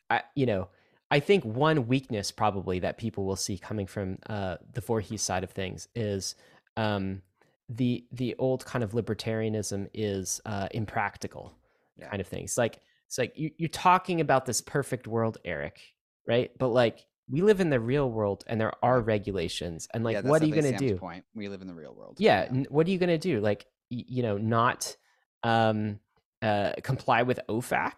I 0.08 0.22
you 0.36 0.46
know, 0.46 0.68
I 1.10 1.18
think 1.18 1.44
one 1.44 1.88
weakness 1.88 2.30
probably 2.30 2.78
that 2.78 2.96
people 2.96 3.24
will 3.24 3.34
see 3.34 3.58
coming 3.58 3.88
from 3.88 4.18
uh, 4.28 4.58
the 4.72 4.80
Voorhees 4.80 5.20
side 5.20 5.42
of 5.42 5.50
things 5.50 5.88
is 5.96 6.36
um, 6.76 7.22
the 7.68 8.06
the 8.12 8.36
old 8.38 8.64
kind 8.66 8.84
of 8.84 8.92
libertarianism 8.92 9.88
is 9.92 10.40
uh, 10.46 10.68
impractical 10.70 11.52
yeah. 11.98 12.08
kind 12.08 12.20
of 12.20 12.28
things. 12.28 12.56
Like 12.56 12.78
it's 13.08 13.18
like 13.18 13.32
you, 13.36 13.50
you're 13.56 13.68
talking 13.68 14.20
about 14.20 14.46
this 14.46 14.60
perfect 14.60 15.08
world, 15.08 15.38
Erik, 15.44 15.80
right? 16.24 16.52
But 16.56 16.68
like 16.68 17.04
we 17.28 17.42
live 17.42 17.60
in 17.60 17.68
the 17.68 17.80
real 17.80 18.08
world 18.08 18.44
and 18.46 18.60
there 18.60 18.72
are 18.80 19.00
regulations 19.00 19.88
and 19.92 20.04
like 20.04 20.14
yeah, 20.14 20.20
what 20.20 20.40
are 20.40 20.46
you 20.46 20.54
going 20.54 20.72
to 20.72 20.78
do 20.78 20.96
point 20.96 21.24
we 21.34 21.48
live 21.48 21.60
in 21.60 21.66
the 21.66 21.74
real 21.74 21.94
world 21.94 22.16
yeah, 22.18 22.48
yeah. 22.50 22.62
what 22.70 22.86
are 22.86 22.90
you 22.90 22.96
going 22.96 23.08
to 23.08 23.18
do 23.18 23.40
like 23.40 23.66
y- 23.90 24.04
you 24.06 24.22
know 24.22 24.38
not 24.38 24.96
um 25.42 25.98
uh 26.42 26.72
comply 26.82 27.22
with 27.22 27.40
ofac 27.48 27.92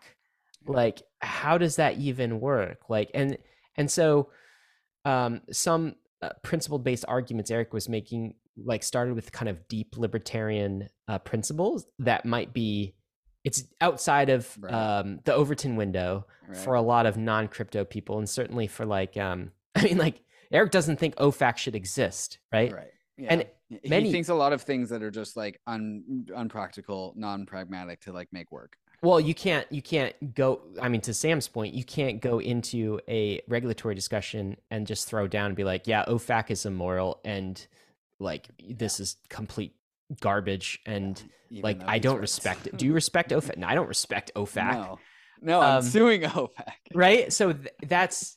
like 0.67 1.03
how 1.21 1.59
does 1.59 1.77
that 1.77 1.99
even 1.99 2.41
work 2.41 2.89
like 2.89 3.11
and 3.15 3.39
and 3.77 3.91
so 3.91 4.31
um 5.05 5.41
some 5.51 5.95
uh, 6.23 6.31
principle 6.43 6.79
based 6.79 7.05
arguments 7.09 7.51
erik 7.51 7.73
was 7.73 7.89
making 7.89 8.35
like 8.63 8.83
started 8.83 9.15
with 9.15 9.33
kind 9.33 9.49
of 9.49 9.67
deep 9.69 9.97
libertarian 9.97 10.89
uh, 11.09 11.19
principles 11.19 11.87
that 11.99 12.27
might 12.27 12.53
be 12.53 12.95
it's 13.45 13.65
outside 13.81 14.29
of 14.29 14.57
right. 14.61 14.73
um, 14.73 15.21
the 15.25 15.35
Overton 15.35 15.77
window 15.77 16.27
right. 16.47 16.57
for 16.57 16.75
a 16.75 16.83
lot 16.83 17.07
of 17.07 17.17
non 17.17 17.49
crypto 17.49 17.85
people, 17.85 18.19
and 18.19 18.29
certainly 18.29 18.67
for 18.67 18.85
like, 18.85 19.17
um, 19.17 19.53
I 19.75 19.85
mean, 19.85 19.99
like 19.99 20.21
Erik 20.53 20.71
doesn't 20.71 20.99
think 20.99 21.17
OFAC 21.17 21.57
should 21.57 21.75
exist, 21.75 22.39
right? 22.53 22.73
Right. 22.73 22.91
Yeah. 23.21 23.29
And 23.33 23.47
many, 23.89 24.07
he 24.07 24.13
thinks 24.13 24.29
a 24.29 24.35
lot 24.35 24.53
of 24.53 24.63
things 24.63 24.89
that 24.91 25.03
are 25.03 25.11
just 25.11 25.37
like 25.37 25.61
un, 25.67 26.27
unpractical, 26.35 27.13
non 27.17 27.47
pragmatic 27.47 28.01
to 28.03 28.13
like 28.13 28.29
make 28.33 28.51
work. 28.51 28.77
Well, 29.03 29.21
you 29.21 29.35
can't 29.35 29.67
you 29.71 29.81
can't 29.81 30.35
go. 30.35 30.61
I 30.81 30.89
mean, 30.89 31.01
to 31.03 31.15
Sam's 31.15 31.49
point, 31.49 31.75
you 31.75 31.85
can't 31.85 32.21
go 32.21 32.39
into 32.39 33.01
a 33.09 33.41
regulatory 33.49 33.95
discussion 33.95 34.57
and 34.71 34.87
just 34.87 35.09
throw 35.09 35.27
down 35.27 35.47
and 35.47 35.57
be 35.57 35.65
like, 35.65 35.87
"Yeah, 35.87 36.05
OFAC 36.07 36.51
is 36.51 36.67
immoral," 36.67 37.21
and 37.25 37.67
like 38.19 38.49
this 38.69 39.01
is 39.01 39.17
complete 39.31 39.75
garbage 40.21 40.81
and 40.85 41.23
Even 41.51 41.63
like 41.63 41.81
I 41.87 41.99
don't 41.99 42.21
respect 42.21 42.67
it. 42.67 42.77
Do 42.77 42.85
you 42.85 42.93
respect 42.93 43.31
OFAC? 43.31 43.57
No, 43.57 43.67
I 43.67 43.75
don't 43.75 43.89
respect 43.89 44.33
OFAC. 44.37 44.73
No, 44.75 44.99
no, 45.41 45.61
I'm 45.61 45.79
um, 45.79 45.83
suing 45.83 46.23
OFAC. 46.23 46.75
Right. 46.95 47.33
So 47.33 47.53
th- 47.53 47.75
that's 47.87 48.37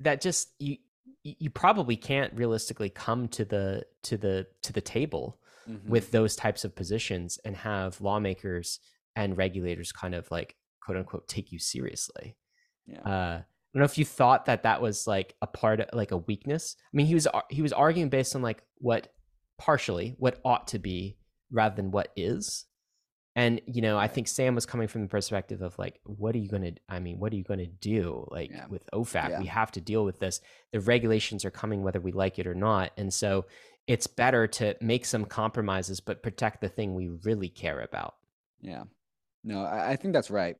that. 0.00 0.20
Just 0.20 0.50
you. 0.58 0.78
You 1.24 1.50
probably 1.50 1.96
can't 1.96 2.32
realistically 2.34 2.90
come 2.90 3.28
to 3.28 3.44
the 3.44 3.84
to 4.04 4.16
the 4.16 4.46
to 4.62 4.72
the 4.72 4.80
table 4.80 5.38
mm-hmm. 5.68 5.88
with 5.88 6.10
those 6.10 6.34
types 6.36 6.64
of 6.64 6.74
positions 6.74 7.38
and 7.44 7.56
have 7.56 8.00
lawmakers 8.00 8.80
and 9.14 9.36
regulators 9.36 9.92
kind 9.92 10.14
of 10.14 10.30
like 10.30 10.56
quote 10.80 10.98
unquote 10.98 11.28
take 11.28 11.52
you 11.52 11.58
seriously. 11.58 12.36
Yeah. 12.86 13.00
Uh, 13.00 13.42
I 13.42 13.78
don't 13.78 13.80
know 13.80 13.84
if 13.84 13.96
you 13.96 14.04
thought 14.04 14.46
that 14.46 14.64
that 14.64 14.82
was 14.82 15.06
like 15.06 15.34
a 15.40 15.46
part 15.46 15.80
of 15.80 15.88
like 15.92 16.10
a 16.10 16.18
weakness. 16.18 16.76
I 16.78 16.96
mean, 16.96 17.06
he 17.06 17.14
was 17.14 17.26
he 17.48 17.62
was 17.62 17.72
arguing 17.72 18.10
based 18.10 18.36
on 18.36 18.42
like 18.42 18.62
what 18.78 19.12
partially 19.58 20.14
what 20.18 20.40
ought 20.44 20.68
to 20.68 20.78
be 20.78 21.16
rather 21.50 21.76
than 21.76 21.90
what 21.90 22.12
is. 22.16 22.66
And 23.34 23.60
you 23.66 23.80
know, 23.80 23.96
I 23.96 24.08
think 24.08 24.28
Sam 24.28 24.54
was 24.54 24.66
coming 24.66 24.88
from 24.88 25.02
the 25.02 25.08
perspective 25.08 25.62
of 25.62 25.78
like, 25.78 26.00
what 26.04 26.34
are 26.34 26.38
you 26.38 26.48
going 26.48 26.62
to? 26.62 26.74
I 26.88 26.98
mean, 26.98 27.18
what 27.18 27.32
are 27.32 27.36
you 27.36 27.44
going 27.44 27.60
to 27.60 27.66
do? 27.66 28.26
Like 28.30 28.50
yeah. 28.50 28.66
with 28.68 28.88
OFAC, 28.92 29.30
yeah. 29.30 29.40
we 29.40 29.46
have 29.46 29.72
to 29.72 29.80
deal 29.80 30.04
with 30.04 30.18
this. 30.18 30.40
The 30.72 30.80
regulations 30.80 31.44
are 31.44 31.50
coming 31.50 31.82
whether 31.82 32.00
we 32.00 32.12
like 32.12 32.38
it 32.38 32.46
or 32.46 32.54
not, 32.54 32.92
and 32.98 33.12
so 33.12 33.46
it's 33.86 34.06
better 34.06 34.46
to 34.46 34.76
make 34.80 35.04
some 35.04 35.24
compromises 35.24 35.98
but 35.98 36.22
protect 36.22 36.60
the 36.60 36.68
thing 36.68 36.94
we 36.94 37.08
really 37.24 37.48
care 37.48 37.80
about. 37.80 38.14
Yeah, 38.60 38.84
no, 39.44 39.64
I, 39.64 39.92
I 39.92 39.96
think 39.96 40.12
that's 40.12 40.30
right. 40.30 40.56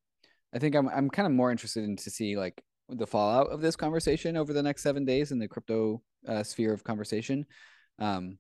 I 0.55 0.59
think 0.59 0.75
I'm 0.75 0.89
I'm 0.89 1.11
kind 1.11 1.27
of 1.27 1.33
more 1.33 1.51
interested 1.51 1.85
in 1.85 1.97
to 1.97 2.11
see 2.11 2.37
like 2.37 2.63
the 2.89 3.07
fallout 3.07 3.49
of 3.49 3.61
this 3.61 3.77
conversation 3.77 4.37
over 4.37 4.53
the 4.53 4.63
next 4.63 4.83
seven 4.83 5.05
days 5.05 5.31
in 5.31 5.39
the 5.39 5.49
crypto 5.49 6.03
uh, 6.27 6.43
sphere 6.43 6.73
of 6.73 6.85
conversation. 6.85 7.45
Um, 7.99 8.39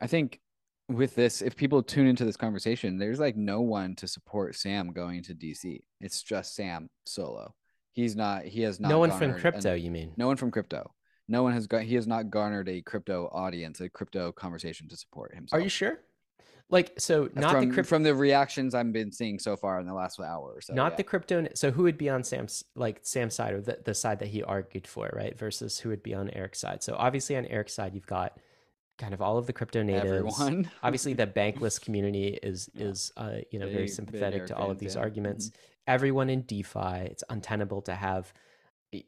I 0.00 0.06
think 0.06 0.40
with 0.88 1.14
this, 1.14 1.42
if 1.42 1.56
people 1.56 1.82
tune 1.82 2.06
into 2.06 2.24
this 2.24 2.36
conversation, 2.36 2.98
there's 2.98 3.18
like 3.18 3.36
no 3.36 3.60
one 3.60 3.94
to 3.96 4.06
support 4.06 4.54
Sam 4.54 4.92
going 4.92 5.22
to 5.24 5.34
DC. 5.34 5.80
It's 6.00 6.22
just 6.22 6.54
Sam 6.54 6.88
solo. 7.04 7.54
He's 7.92 8.14
not. 8.14 8.44
He 8.44 8.62
has 8.62 8.78
not. 8.78 8.88
No 8.88 8.98
one 8.98 9.10
from 9.10 9.34
crypto. 9.34 9.72
An, 9.72 9.80
you 9.80 9.90
mean? 9.90 10.12
No 10.16 10.26
one 10.26 10.36
from 10.36 10.50
crypto. 10.50 10.92
No 11.28 11.42
one 11.42 11.54
has 11.54 11.66
got. 11.66 11.82
He 11.82 11.94
has 11.96 12.06
not 12.06 12.30
garnered 12.30 12.68
a 12.68 12.82
crypto 12.82 13.28
audience, 13.32 13.80
a 13.80 13.88
crypto 13.88 14.32
conversation 14.32 14.88
to 14.88 14.96
support 14.96 15.34
himself. 15.34 15.60
Are 15.60 15.62
you 15.62 15.70
sure? 15.70 16.00
Like 16.68 16.92
so, 16.98 17.26
uh, 17.26 17.28
not 17.40 17.52
from, 17.52 17.68
the 17.68 17.74
crypto 17.74 17.88
from 17.88 18.02
the 18.02 18.14
reactions 18.14 18.74
I've 18.74 18.92
been 18.92 19.12
seeing 19.12 19.38
so 19.38 19.56
far 19.56 19.78
in 19.80 19.86
the 19.86 19.94
last 19.94 20.20
hour 20.20 20.52
or 20.56 20.60
so. 20.60 20.74
Not 20.74 20.92
yeah. 20.92 20.96
the 20.96 21.04
crypto. 21.04 21.48
So 21.54 21.70
who 21.70 21.84
would 21.84 21.96
be 21.96 22.10
on 22.10 22.22
Sam's 22.22 22.64
like 22.74 23.00
Sam's 23.02 23.34
side 23.34 23.54
or 23.54 23.60
the, 23.60 23.78
the 23.84 23.94
side 23.94 24.18
that 24.18 24.28
he 24.28 24.42
argued 24.42 24.86
for, 24.86 25.10
right? 25.14 25.36
Versus 25.38 25.78
who 25.78 25.88
would 25.88 26.02
be 26.02 26.12
on 26.12 26.28
Erik's 26.30 26.60
side. 26.60 26.82
So 26.82 26.96
obviously 26.98 27.36
on 27.36 27.46
Erik's 27.46 27.72
side, 27.72 27.94
you've 27.94 28.06
got 28.06 28.38
kind 28.98 29.14
of 29.14 29.20
all 29.20 29.38
of 29.38 29.46
the 29.46 29.52
crypto 29.52 29.82
natives. 29.82 30.06
Everyone. 30.06 30.70
obviously, 30.82 31.12
the 31.14 31.26
bankless 31.26 31.80
community 31.80 32.38
is 32.42 32.70
yeah. 32.74 32.86
is 32.86 33.12
uh, 33.16 33.36
you 33.50 33.58
know 33.58 33.66
big, 33.66 33.74
very 33.74 33.88
sympathetic 33.88 34.46
to 34.46 34.56
all 34.56 34.70
of 34.70 34.78
these 34.78 34.94
yeah. 34.94 35.02
arguments. 35.02 35.48
Mm-hmm. 35.48 35.60
Everyone 35.88 36.30
in 36.30 36.42
DeFi, 36.42 37.06
it's 37.06 37.22
untenable 37.28 37.82
to 37.82 37.94
have 37.94 38.32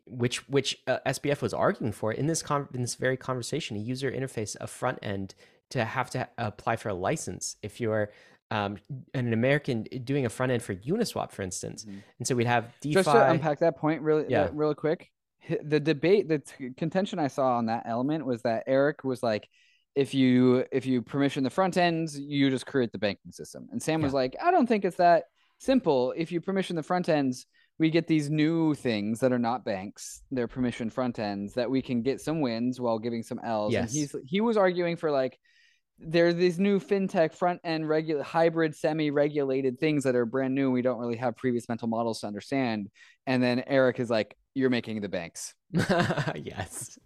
which 0.07 0.49
which 0.49 0.78
uh, 0.87 0.99
SBF 1.07 1.40
was 1.40 1.54
arguing 1.54 1.92
for 1.92 2.12
in 2.12 2.26
this 2.26 2.42
con- 2.42 2.68
in 2.75 2.83
this 2.83 2.95
very 2.95 3.16
conversation, 3.16 3.76
a 3.76 3.80
user 3.80 4.11
interface, 4.11 4.57
a 4.61 4.66
front 4.66 4.99
end 5.02 5.35
to 5.71 5.85
have 5.85 6.11
to 6.11 6.28
apply 6.38 6.76
for 6.76 6.88
a 6.88 6.95
license 6.95 7.57
if 7.62 7.80
you're 7.80 8.11
um, 8.50 8.78
an 9.14 9.33
American 9.33 9.83
doing 10.04 10.25
a 10.25 10.30
front 10.30 10.52
end 10.52 10.62
for 10.62 10.75
Uniswap, 10.75 11.33
for 11.33 11.42
instance. 11.42 11.85
Mm-hmm. 11.85 11.99
And 12.18 12.26
so 12.26 12.35
we'd 12.35 12.47
have 12.47 12.73
DeFi. 12.80 12.95
Just 12.95 13.11
to 13.11 13.30
unpack 13.30 13.61
that 13.61 13.76
point 13.76 14.02
really, 14.02 14.25
yeah. 14.28 14.49
really 14.52 14.75
quick. 14.75 15.11
The 15.62 15.80
debate, 15.80 16.28
the 16.28 16.40
t- 16.40 16.71
contention 16.76 17.18
I 17.18 17.28
saw 17.28 17.57
on 17.57 17.66
that 17.66 17.85
element 17.87 18.26
was 18.26 18.42
that 18.42 18.64
Erik 18.66 19.04
was 19.04 19.23
like, 19.23 19.49
if 19.95 20.14
you 20.14 20.64
if 20.71 20.87
you 20.87 21.02
permission 21.02 21.45
the 21.45 21.50
front 21.50 21.76
ends, 21.76 22.18
you 22.18 22.50
just 22.50 22.66
create 22.66 22.92
the 22.92 22.99
banking 22.99 23.33
system. 23.33 23.68
And 23.73 23.83
Sam 23.83 24.00
yeah. 24.00 24.04
was 24.07 24.14
like, 24.14 24.37
I 24.42 24.50
don't 24.50 24.66
think 24.66 24.85
it's 24.85 24.97
that 24.97 25.25
simple. 25.59 26.14
If 26.16 26.30
you 26.33 26.40
permission 26.40 26.76
the 26.76 26.83
front 26.83 27.09
ends, 27.09 27.47
we 27.78 27.90
get 27.90 28.07
these 28.07 28.28
new 28.28 28.75
things 28.75 29.21
that 29.21 29.33
are 29.33 29.38
not 29.38 29.64
banks. 29.64 30.23
They're 30.30 30.49
permission 30.49 30.90
front 30.90 31.18
ends 31.18 31.54
that 31.54 31.71
we 31.71 31.83
can 31.83 32.02
get 32.02 32.21
some 32.21 32.40
wins 32.40 32.80
while 32.80 32.99
giving 32.99 33.23
some 33.23 33.40
L's. 33.42 33.73
Yes. 33.73 33.90
And 33.90 33.99
he's 33.99 34.16
he 34.26 34.40
was 34.40 34.57
arguing 34.57 34.97
for 34.97 35.11
like 35.11 35.38
there's 36.00 36.37
these 36.37 36.59
new 36.59 36.78
fintech 36.78 37.35
front 37.35 37.61
end 37.64 37.88
regular 37.88 38.23
hybrid 38.23 38.75
semi 38.75 39.11
regulated 39.11 39.78
things 39.78 40.04
that 40.04 40.14
are 40.14 40.26
brand 40.26 40.54
new. 40.54 40.71
We 40.71 40.83
don't 40.83 40.99
really 40.99 41.16
have 41.16 41.37
previous 41.37 41.68
mental 41.68 41.88
models 41.88 42.21
to 42.21 42.26
understand. 42.26 42.88
And 43.26 43.42
then 43.42 43.64
Erik 43.66 43.99
is 43.99 44.11
like, 44.11 44.37
"You're 44.54 44.71
making 44.71 45.00
the 45.00 45.09
banks." 45.09 45.54
yes. 45.73 46.99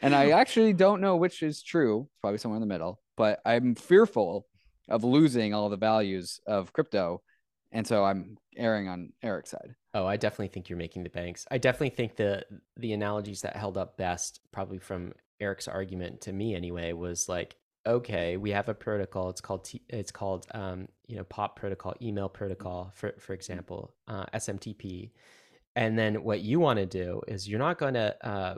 And 0.00 0.14
I 0.14 0.30
actually 0.30 0.72
don't 0.72 1.00
know 1.00 1.16
which 1.16 1.42
is 1.42 1.62
true. 1.62 2.08
Probably 2.20 2.38
somewhere 2.38 2.56
in 2.56 2.66
the 2.66 2.72
middle. 2.72 3.00
But 3.16 3.40
I'm 3.44 3.74
fearful 3.74 4.46
of 4.88 5.04
losing 5.04 5.54
all 5.54 5.68
the 5.68 5.76
values 5.76 6.40
of 6.46 6.72
crypto, 6.72 7.22
and 7.70 7.86
so 7.86 8.04
I'm 8.04 8.36
erring 8.56 8.88
on 8.88 9.12
Erik's 9.22 9.50
side. 9.50 9.74
Oh, 9.94 10.06
I 10.06 10.16
definitely 10.16 10.48
think 10.48 10.68
you're 10.68 10.78
making 10.78 11.04
the 11.04 11.10
banks. 11.10 11.46
I 11.50 11.58
definitely 11.58 11.90
think 11.90 12.16
the 12.16 12.44
the 12.76 12.92
analogies 12.92 13.42
that 13.42 13.56
held 13.56 13.78
up 13.78 13.96
best, 13.96 14.40
probably 14.52 14.78
from 14.78 15.12
Erik's 15.40 15.68
argument 15.68 16.22
to 16.22 16.32
me 16.32 16.54
anyway, 16.54 16.92
was 16.92 17.28
like 17.28 17.56
okay, 17.86 18.36
we 18.36 18.50
have 18.50 18.68
a 18.68 18.74
protocol. 18.74 19.30
It's 19.30 19.40
called 19.40 19.68
it's 19.88 20.12
called 20.12 20.46
um, 20.52 20.88
you 21.06 21.16
know 21.16 21.24
POP 21.24 21.56
protocol, 21.56 21.94
email 22.00 22.28
protocol, 22.28 22.92
for 22.94 23.14
for 23.18 23.32
example, 23.32 23.94
uh, 24.08 24.26
SMTP. 24.34 25.10
And 25.74 25.98
then 25.98 26.22
what 26.22 26.40
you 26.40 26.60
want 26.60 26.78
to 26.78 26.86
do 26.86 27.22
is 27.26 27.48
you're 27.48 27.58
not 27.58 27.78
going 27.78 27.94
to 27.94 28.14
uh, 28.26 28.54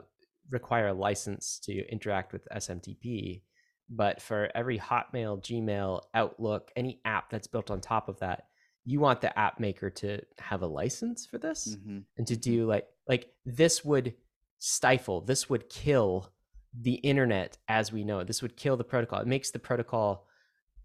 require 0.49 0.87
a 0.87 0.93
license 0.93 1.59
to 1.63 1.87
interact 1.91 2.33
with 2.33 2.47
SMTP, 2.55 3.41
but 3.89 4.21
for 4.21 4.49
every 4.55 4.79
Hotmail, 4.79 5.41
Gmail, 5.41 6.01
Outlook, 6.13 6.71
any 6.75 7.01
app 7.05 7.29
that's 7.29 7.47
built 7.47 7.71
on 7.71 7.81
top 7.81 8.09
of 8.09 8.19
that, 8.19 8.47
you 8.83 8.99
want 8.99 9.21
the 9.21 9.37
app 9.37 9.59
maker 9.59 9.89
to 9.89 10.21
have 10.39 10.61
a 10.61 10.67
license 10.67 11.25
for 11.25 11.37
this 11.37 11.75
mm-hmm. 11.75 11.99
and 12.17 12.27
to 12.27 12.33
mm-hmm. 12.35 12.41
do 12.41 12.65
like 12.67 12.87
like 13.07 13.31
this 13.45 13.83
would 13.83 14.13
stifle, 14.59 15.21
this 15.21 15.49
would 15.49 15.69
kill 15.69 16.31
the 16.79 16.95
internet 16.95 17.57
as 17.67 17.91
we 17.91 18.03
know 18.03 18.19
it. 18.19 18.27
This 18.27 18.41
would 18.41 18.57
kill 18.57 18.77
the 18.77 18.83
protocol. 18.83 19.19
It 19.19 19.27
makes 19.27 19.51
the 19.51 19.59
protocol 19.59 20.27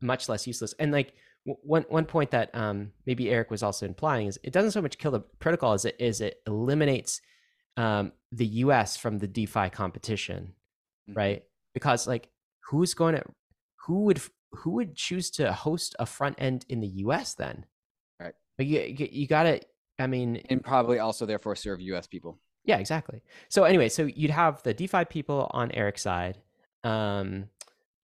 much 0.01 0.29
less 0.29 0.47
useless. 0.47 0.75
And 0.79 0.93
like 0.93 1.15
one 1.45 1.85
one 1.89 2.05
point 2.05 2.31
that 2.31 2.55
um, 2.55 2.93
maybe 3.07 3.31
Erik 3.31 3.51
was 3.51 3.63
also 3.63 3.87
implying 3.87 4.27
is 4.27 4.39
it 4.43 4.53
doesn't 4.53 4.73
so 4.73 4.83
much 4.83 4.99
kill 4.99 5.11
the 5.11 5.21
protocol 5.21 5.73
as 5.73 5.85
it 5.85 5.97
is 5.99 6.21
it 6.21 6.43
eliminates 6.47 7.21
um, 7.77 8.13
the 8.33 8.47
U.S. 8.47 8.97
from 8.97 9.19
the 9.19 9.27
DeFi 9.27 9.71
competition, 9.71 10.55
mm-hmm. 11.09 11.19
right? 11.19 11.43
Because 11.75 12.07
like 12.07 12.29
who's 12.69 12.95
going 12.95 13.15
to 13.15 13.25
who 13.87 14.05
would 14.05 14.21
who 14.53 14.71
would 14.73 14.97
choose 14.97 15.31
to 15.31 15.53
host 15.53 15.95
a 15.99 16.07
front 16.07 16.37
end 16.39 16.65
in 16.69 16.81
the 16.81 16.89
U.S. 16.89 17.35
then? 17.35 17.67
Right. 18.21 18.35
Like 18.59 18.69
you 18.69 19.09
you 19.11 19.27
got 19.27 19.45
to. 19.45 19.61
I 19.99 20.07
mean, 20.07 20.43
and 20.49 20.65
probably 20.65 20.99
also 20.99 21.27
therefore 21.27 21.55
serve 21.57 21.81
U.S. 21.81 22.07
people. 22.07 22.39
Yeah, 22.65 22.79
exactly. 22.79 23.23
So 23.49 23.65
anyway, 23.65 23.89
so 23.89 24.05
you'd 24.05 24.31
have 24.31 24.63
the 24.63 24.73
DeFi 24.73 25.05
people 25.07 25.51
on 25.53 25.71
Erik's 25.73 26.03
side, 26.03 26.39
um, 26.85 27.49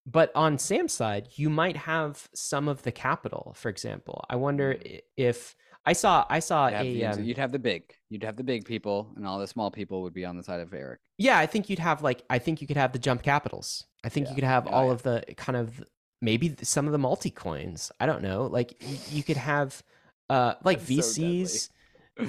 but 0.06 0.30
on 0.34 0.58
Sam's 0.58 0.92
side, 0.92 1.28
you 1.36 1.50
might 1.50 1.76
have 1.76 2.28
some 2.34 2.68
of 2.68 2.82
the 2.82 2.92
capital. 2.92 3.54
For 3.56 3.68
example, 3.68 4.24
I 4.30 4.36
wonder 4.36 4.74
mm. 4.74 5.00
if 5.16 5.56
I 5.86 5.92
saw 5.92 6.26
I 6.28 6.40
saw 6.40 6.66
you'd 6.66 7.02
a 7.02 7.04
um, 7.06 7.22
you'd 7.22 7.38
have 7.38 7.52
the 7.52 7.60
big 7.60 7.94
you'd 8.10 8.24
have 8.24 8.36
the 8.36 8.42
big 8.42 8.64
people, 8.64 9.12
and 9.16 9.26
all 9.26 9.38
the 9.38 9.46
small 9.46 9.70
people 9.70 10.02
would 10.02 10.12
be 10.12 10.24
on 10.24 10.36
the 10.36 10.42
side 10.42 10.60
of 10.60 10.74
Erik. 10.74 10.98
Yeah, 11.16 11.38
I 11.38 11.46
think 11.46 11.70
you'd 11.70 11.78
have 11.78 12.02
like 12.02 12.22
I 12.28 12.38
think 12.40 12.60
you 12.60 12.66
could 12.66 12.76
have 12.76 12.92
the 12.92 12.98
jump 12.98 13.22
capitals. 13.22 13.84
I 14.04 14.08
think 14.08 14.26
yeah. 14.26 14.30
you 14.30 14.34
could 14.34 14.44
have 14.44 14.66
oh, 14.66 14.70
all 14.70 14.86
yeah. 14.86 14.92
of 14.92 15.02
the 15.04 15.24
kind 15.36 15.56
of 15.56 15.82
maybe 16.20 16.56
some 16.62 16.86
of 16.86 16.92
the 16.92 16.98
multi 16.98 17.30
coins. 17.30 17.92
I 18.00 18.06
don't 18.06 18.22
know. 18.22 18.46
Like 18.46 18.82
you, 18.82 18.98
you 19.10 19.22
could 19.22 19.36
have 19.36 19.82
uh 20.28 20.54
like 20.64 20.80
That's 20.84 21.18
VCs. 21.18 21.70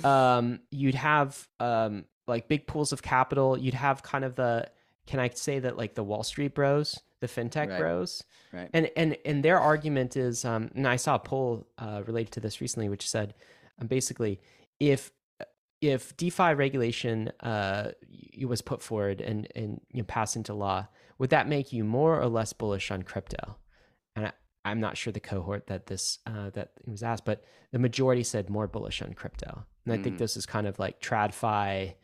So 0.02 0.08
um, 0.10 0.60
you'd 0.70 0.96
have 0.96 1.48
um 1.60 2.06
like 2.28 2.48
big 2.48 2.68
pools 2.68 2.94
of 2.94 3.02
capital. 3.02 3.58
You'd 3.58 3.74
have 3.74 4.04
kind 4.04 4.24
of 4.24 4.36
the 4.36 4.70
can 5.08 5.20
I 5.20 5.30
say 5.30 5.60
that 5.60 5.78
like 5.78 5.96
the 5.96 6.04
Wall 6.04 6.22
Street 6.22 6.54
bros, 6.54 7.00
the 7.20 7.28
fintech 7.28 7.70
right. 7.70 7.80
bros, 7.80 8.24
right? 8.54 8.70
And 8.74 8.90
and 8.96 9.18
and 9.26 9.44
their 9.44 9.60
argument 9.60 10.16
is, 10.16 10.46
um, 10.46 10.70
and 10.76 10.88
I 10.88 10.96
saw 10.96 11.16
a 11.16 11.20
poll 11.20 11.68
uh, 11.78 12.04
related 12.06 12.32
to 12.34 12.40
this 12.40 12.62
recently, 12.62 12.90
which 12.90 13.10
said, 13.10 13.34
um, 13.80 13.88
basically, 13.88 14.40
if 14.80 15.12
if 15.82 16.16
DeFi 16.18 16.54
regulation 16.54 17.32
uh, 17.40 17.92
was 18.46 18.62
put 18.62 18.82
forward 18.82 19.22
and 19.22 19.48
and 19.56 19.82
you 19.92 20.02
know, 20.02 20.06
passed 20.06 20.36
into 20.36 20.54
law, 20.54 20.88
would 21.18 21.30
that 21.32 21.48
make 21.48 21.74
you 21.74 21.84
more 21.84 22.20
or 22.20 22.28
less 22.28 22.54
bullish 22.54 22.92
on 22.92 23.04
crypto? 23.04 23.58
And 24.16 24.32
I, 24.66 24.72
am 24.72 24.80
not 24.80 24.98
sure 24.98 25.14
the 25.14 25.20
cohort 25.20 25.68
that 25.68 25.88
this 25.88 26.20
uh, 26.26 26.50
that 26.52 26.72
was 26.86 27.04
asked, 27.04 27.26
but 27.26 27.44
the 27.72 27.80
majority 27.80 28.24
said 28.24 28.50
more 28.50 28.68
bullish 28.68 29.02
on 29.02 29.14
crypto. 29.14 29.66
And 29.86 29.94
I 29.94 29.98
mm. 29.98 30.04
think 30.04 30.18
this 30.18 30.38
is 30.38 30.46
kind 30.46 30.68
of 30.68 30.80
like 30.80 31.00
TradFi 31.00 31.44
right. 31.44 31.96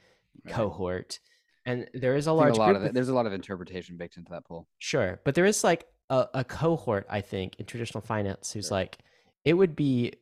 cohort 0.47 1.19
and 1.65 1.87
there 1.93 2.15
is 2.15 2.27
a 2.27 2.33
large 2.33 2.55
a 2.55 2.59
lot 2.59 2.75
of 2.75 2.83
it, 2.83 2.93
there's 2.93 3.09
a 3.09 3.13
lot 3.13 3.25
of 3.25 3.33
interpretation 3.33 3.97
baked 3.97 4.17
into 4.17 4.31
that 4.31 4.45
pool. 4.45 4.67
sure 4.79 5.19
but 5.23 5.35
there 5.35 5.45
is 5.45 5.63
like 5.63 5.85
a, 6.09 6.27
a 6.33 6.43
cohort 6.43 7.05
i 7.09 7.21
think 7.21 7.55
in 7.59 7.65
traditional 7.65 8.01
finance 8.01 8.51
who's 8.51 8.67
sure. 8.67 8.77
like 8.77 8.97
it 9.45 9.53
would 9.53 9.75
be 9.75 10.13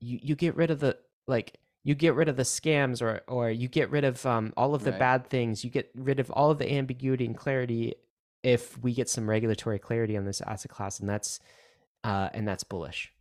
you 0.00 0.18
you 0.22 0.34
get 0.34 0.56
rid 0.56 0.70
of 0.70 0.80
the 0.80 0.96
like 1.26 1.58
you 1.84 1.94
get 1.94 2.14
rid 2.14 2.28
of 2.28 2.36
the 2.36 2.42
scams 2.42 3.02
or 3.02 3.22
or 3.28 3.50
you 3.50 3.68
get 3.68 3.90
rid 3.90 4.04
of 4.04 4.24
um, 4.24 4.52
all 4.56 4.74
of 4.74 4.84
the 4.84 4.92
right. 4.92 5.00
bad 5.00 5.26
things 5.26 5.64
you 5.64 5.70
get 5.70 5.90
rid 5.94 6.20
of 6.20 6.30
all 6.30 6.50
of 6.50 6.58
the 6.58 6.72
ambiguity 6.72 7.26
and 7.26 7.36
clarity 7.36 7.94
if 8.42 8.76
we 8.78 8.92
get 8.92 9.08
some 9.08 9.28
regulatory 9.28 9.78
clarity 9.78 10.16
on 10.16 10.24
this 10.24 10.40
asset 10.42 10.70
class 10.70 11.00
and 11.00 11.08
that's 11.08 11.40
uh, 12.04 12.28
and 12.34 12.46
that's 12.46 12.64
bullish. 12.64 13.12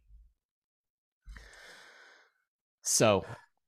So 2.82 3.26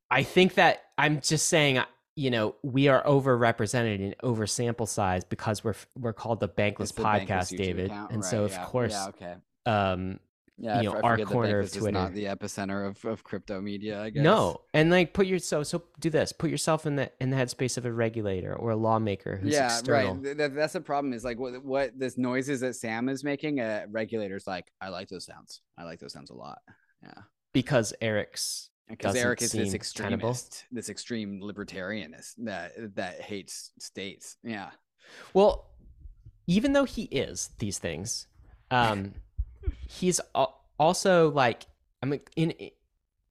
I 0.09 0.23
think 0.23 0.55
that 0.55 0.83
I'm 0.97 1.21
just 1.21 1.47
saying, 1.47 1.79
you 2.15 2.29
know, 2.29 2.55
we 2.61 2.87
are 2.87 3.03
overrepresented 3.03 3.99
in 3.99 4.15
over 4.21 4.45
sample 4.45 4.85
size 4.85 5.23
because 5.23 5.63
we're 5.63 5.75
we're 5.97 6.13
called 6.13 6.39
the 6.39 6.49
Bankless 6.49 6.93
the 6.93 7.03
Podcast, 7.03 7.27
Bankless 7.27 7.57
David, 7.57 7.85
account. 7.87 8.11
and 8.11 8.21
right, 8.21 8.29
so 8.29 8.43
of 8.43 8.51
yeah. 8.51 8.65
course, 8.65 8.91
yeah, 8.91 9.07
okay. 9.07 9.35
um, 9.65 10.19
yeah, 10.57 10.81
you 10.81 10.91
know, 10.91 10.99
our 11.01 11.17
corner 11.17 11.59
of 11.59 11.71
Twitter. 11.71 11.87
Is 11.87 11.93
not 11.93 12.13
the 12.13 12.25
epicenter 12.25 12.87
of, 12.87 13.03
of 13.05 13.23
crypto 13.23 13.59
media, 13.59 14.01
I 14.01 14.11
guess. 14.11 14.23
No, 14.23 14.61
and 14.73 14.91
like 14.91 15.13
put 15.13 15.25
your 15.25 15.39
so 15.39 15.63
so 15.63 15.83
do 15.99 16.11
this. 16.11 16.31
Put 16.31 16.51
yourself 16.51 16.85
in 16.85 16.95
the 16.95 17.11
in 17.19 17.31
the 17.31 17.37
headspace 17.37 17.77
of 17.77 17.85
a 17.85 17.91
regulator 17.91 18.55
or 18.55 18.71
a 18.71 18.75
lawmaker 18.75 19.37
who's 19.37 19.53
yeah, 19.53 19.65
external. 19.65 20.15
right. 20.15 20.37
That, 20.37 20.53
that's 20.53 20.73
the 20.73 20.81
problem. 20.81 21.13
Is 21.13 21.23
like 21.23 21.39
what 21.39 21.63
what 21.65 21.97
this 21.97 22.17
noises 22.17 22.59
that 22.59 22.75
Sam 22.75 23.09
is 23.09 23.23
making. 23.23 23.59
Uh, 23.59 23.85
regulators 23.89 24.45
like 24.45 24.71
I 24.79 24.89
like 24.89 25.09
those 25.09 25.25
sounds. 25.25 25.61
I 25.77 25.83
like 25.83 25.99
those 25.99 26.13
sounds 26.13 26.29
a 26.29 26.35
lot. 26.35 26.59
Yeah, 27.01 27.23
because 27.51 27.93
Erik's 27.99 28.69
because 28.89 29.15
Erik 29.15 29.41
is 29.41 29.51
this 29.51 29.73
extremist, 29.73 30.51
tenable. 30.51 30.67
this 30.71 30.89
extreme 30.89 31.41
libertarianist 31.41 32.33
that 32.39 32.95
that 32.95 33.21
hates 33.21 33.71
states. 33.79 34.37
Yeah. 34.43 34.69
Well, 35.33 35.71
even 36.47 36.73
though 36.73 36.85
he 36.85 37.03
is 37.03 37.49
these 37.59 37.79
things, 37.79 38.27
um, 38.71 39.13
he's 39.87 40.19
also 40.77 41.31
like 41.31 41.65
I 42.01 42.05
mean, 42.05 42.21
in, 42.35 42.53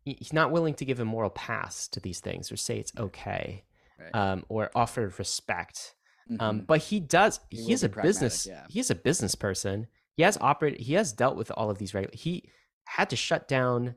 he's 0.04 0.32
not 0.32 0.50
willing 0.50 0.74
to 0.74 0.84
give 0.84 0.98
a 0.98 1.04
moral 1.04 1.30
pass 1.30 1.88
to 1.88 2.00
these 2.00 2.20
things 2.20 2.50
or 2.50 2.56
say 2.56 2.78
it's 2.78 2.92
okay, 2.98 3.64
right. 3.98 4.14
um, 4.14 4.44
or 4.48 4.70
offer 4.74 5.12
respect. 5.18 5.94
Um, 6.30 6.36
mm-hmm. 6.36 6.44
Um, 6.44 6.60
but 6.60 6.80
he 6.80 6.98
does. 6.98 7.40
He, 7.50 7.64
he 7.64 7.72
is 7.72 7.84
a 7.84 7.88
business. 7.88 8.46
Yeah. 8.46 8.64
He 8.68 8.80
is 8.80 8.90
a 8.90 8.94
business 8.94 9.34
person. 9.34 9.88
He 10.14 10.22
has 10.22 10.38
operated. 10.40 10.80
He 10.80 10.94
has 10.94 11.12
dealt 11.12 11.36
with 11.36 11.50
all 11.50 11.70
of 11.70 11.78
these. 11.78 11.92
Regu- 11.92 12.14
he 12.14 12.50
had 12.84 13.10
to 13.10 13.16
shut 13.16 13.46
down 13.46 13.94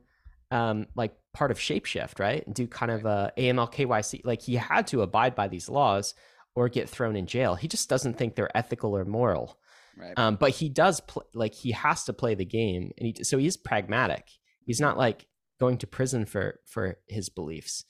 um, 0.50 0.86
like 0.94 1.12
part 1.32 1.50
of 1.50 1.58
Shapeshift, 1.58 2.18
right? 2.18 2.44
And 2.46 2.54
do 2.54 2.66
kind 2.66 2.92
of 2.92 3.04
a 3.04 3.32
AML 3.36 3.72
KYC. 3.72 4.22
Like 4.24 4.42
he 4.42 4.54
had 4.54 4.86
to 4.88 5.02
abide 5.02 5.34
by 5.34 5.48
these 5.48 5.68
laws 5.68 6.14
or 6.54 6.68
get 6.68 6.88
thrown 6.88 7.16
in 7.16 7.26
jail. 7.26 7.54
He 7.54 7.68
just 7.68 7.88
doesn't 7.88 8.16
think 8.16 8.34
they're 8.34 8.56
ethical 8.56 8.96
or 8.96 9.04
moral. 9.04 9.58
Right. 9.96 10.14
Um, 10.16 10.36
but 10.36 10.50
he 10.50 10.68
does 10.68 11.00
pl- 11.00 11.26
like 11.34 11.54
he 11.54 11.72
has 11.72 12.04
to 12.04 12.12
play 12.12 12.34
the 12.34 12.44
game, 12.44 12.92
and 12.98 13.06
he 13.06 13.24
so 13.24 13.38
he's 13.38 13.56
pragmatic. 13.56 14.28
He's 14.64 14.80
not 14.80 14.98
like 14.98 15.26
going 15.58 15.78
to 15.78 15.86
prison 15.86 16.26
for 16.26 16.60
for 16.66 16.98
his 17.08 17.28
beliefs. 17.28 17.84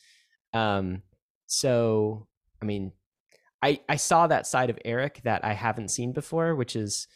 Um, 0.52 1.02
so 1.46 2.28
I 2.62 2.64
mean, 2.64 2.92
I 3.62 3.80
I 3.88 3.96
saw 3.96 4.28
that 4.28 4.46
side 4.46 4.70
of 4.70 4.78
Erik 4.84 5.20
that 5.24 5.44
I 5.44 5.52
haven't 5.52 5.90
seen 5.90 6.12
before, 6.12 6.54
which 6.54 6.76
is 6.76 7.08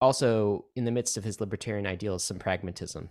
also 0.00 0.66
in 0.76 0.84
the 0.84 0.90
midst 0.90 1.16
of 1.16 1.24
his 1.24 1.40
libertarian 1.40 1.86
ideals, 1.86 2.24
some 2.24 2.38
pragmatism. 2.38 3.10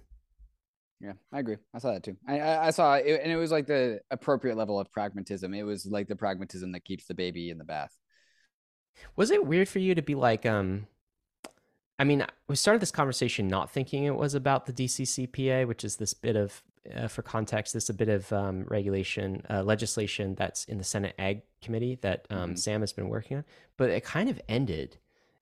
Yeah, 1.02 1.14
I 1.34 1.40
agree. 1.40 1.58
I 1.74 1.80
saw 1.80 1.94
that 1.94 2.04
too. 2.04 2.16
I 2.28 2.40
I, 2.40 2.68
I 2.68 2.70
saw 2.70 2.94
it, 2.94 3.22
and 3.24 3.32
it 3.32 3.36
was 3.36 3.52
like 3.52 3.66
the 3.66 4.02
appropriate 4.12 4.56
level 4.56 4.80
of 4.80 4.92
pragmatism. 4.92 5.54
It 5.54 5.64
was 5.64 5.86
like 5.86 6.08
the 6.08 6.16
pragmatism 6.16 6.72
that 6.74 6.86
keeps 6.86 7.06
the 7.06 7.16
baby 7.16 7.50
in 7.50 7.58
the 7.58 7.64
bath. 7.64 7.98
Was 9.16 9.32
it 9.32 9.46
weird 9.46 9.68
for 9.68 9.80
you 9.80 9.96
to 9.96 10.02
be 10.02 10.16
like, 10.16 10.46
um, 10.46 10.88
I 11.98 12.04
mean, 12.04 12.26
we 12.48 12.56
started 12.56 12.82
this 12.82 12.92
conversation 12.92 13.48
not 13.48 13.72
thinking 13.72 14.04
it 14.04 14.16
was 14.16 14.36
about 14.36 14.66
the 14.66 14.74
DCCPA, 14.74 15.68
which 15.68 15.84
is 15.84 15.96
this 15.96 16.14
bit 16.14 16.36
of, 16.36 16.62
uh, 16.96 17.08
for 17.08 17.22
context, 17.22 17.74
this 17.74 17.90
a 17.90 17.94
bit 17.94 18.10
of 18.10 18.32
um, 18.34 18.66
regulation, 18.68 19.44
uh, 19.50 19.64
legislation 19.64 20.36
that's 20.36 20.66
in 20.66 20.78
the 20.78 20.84
Senate 20.84 21.16
Ag 21.18 21.42
Committee 21.62 21.98
that 22.02 22.28
um, 22.30 22.38
mm-hmm. 22.38 22.56
Sam 22.56 22.82
has 22.82 22.94
been 22.94 23.10
working 23.10 23.38
on. 23.38 23.46
But 23.78 23.90
it 23.90 24.04
kind 24.04 24.30
of 24.30 24.42
ended 24.50 24.98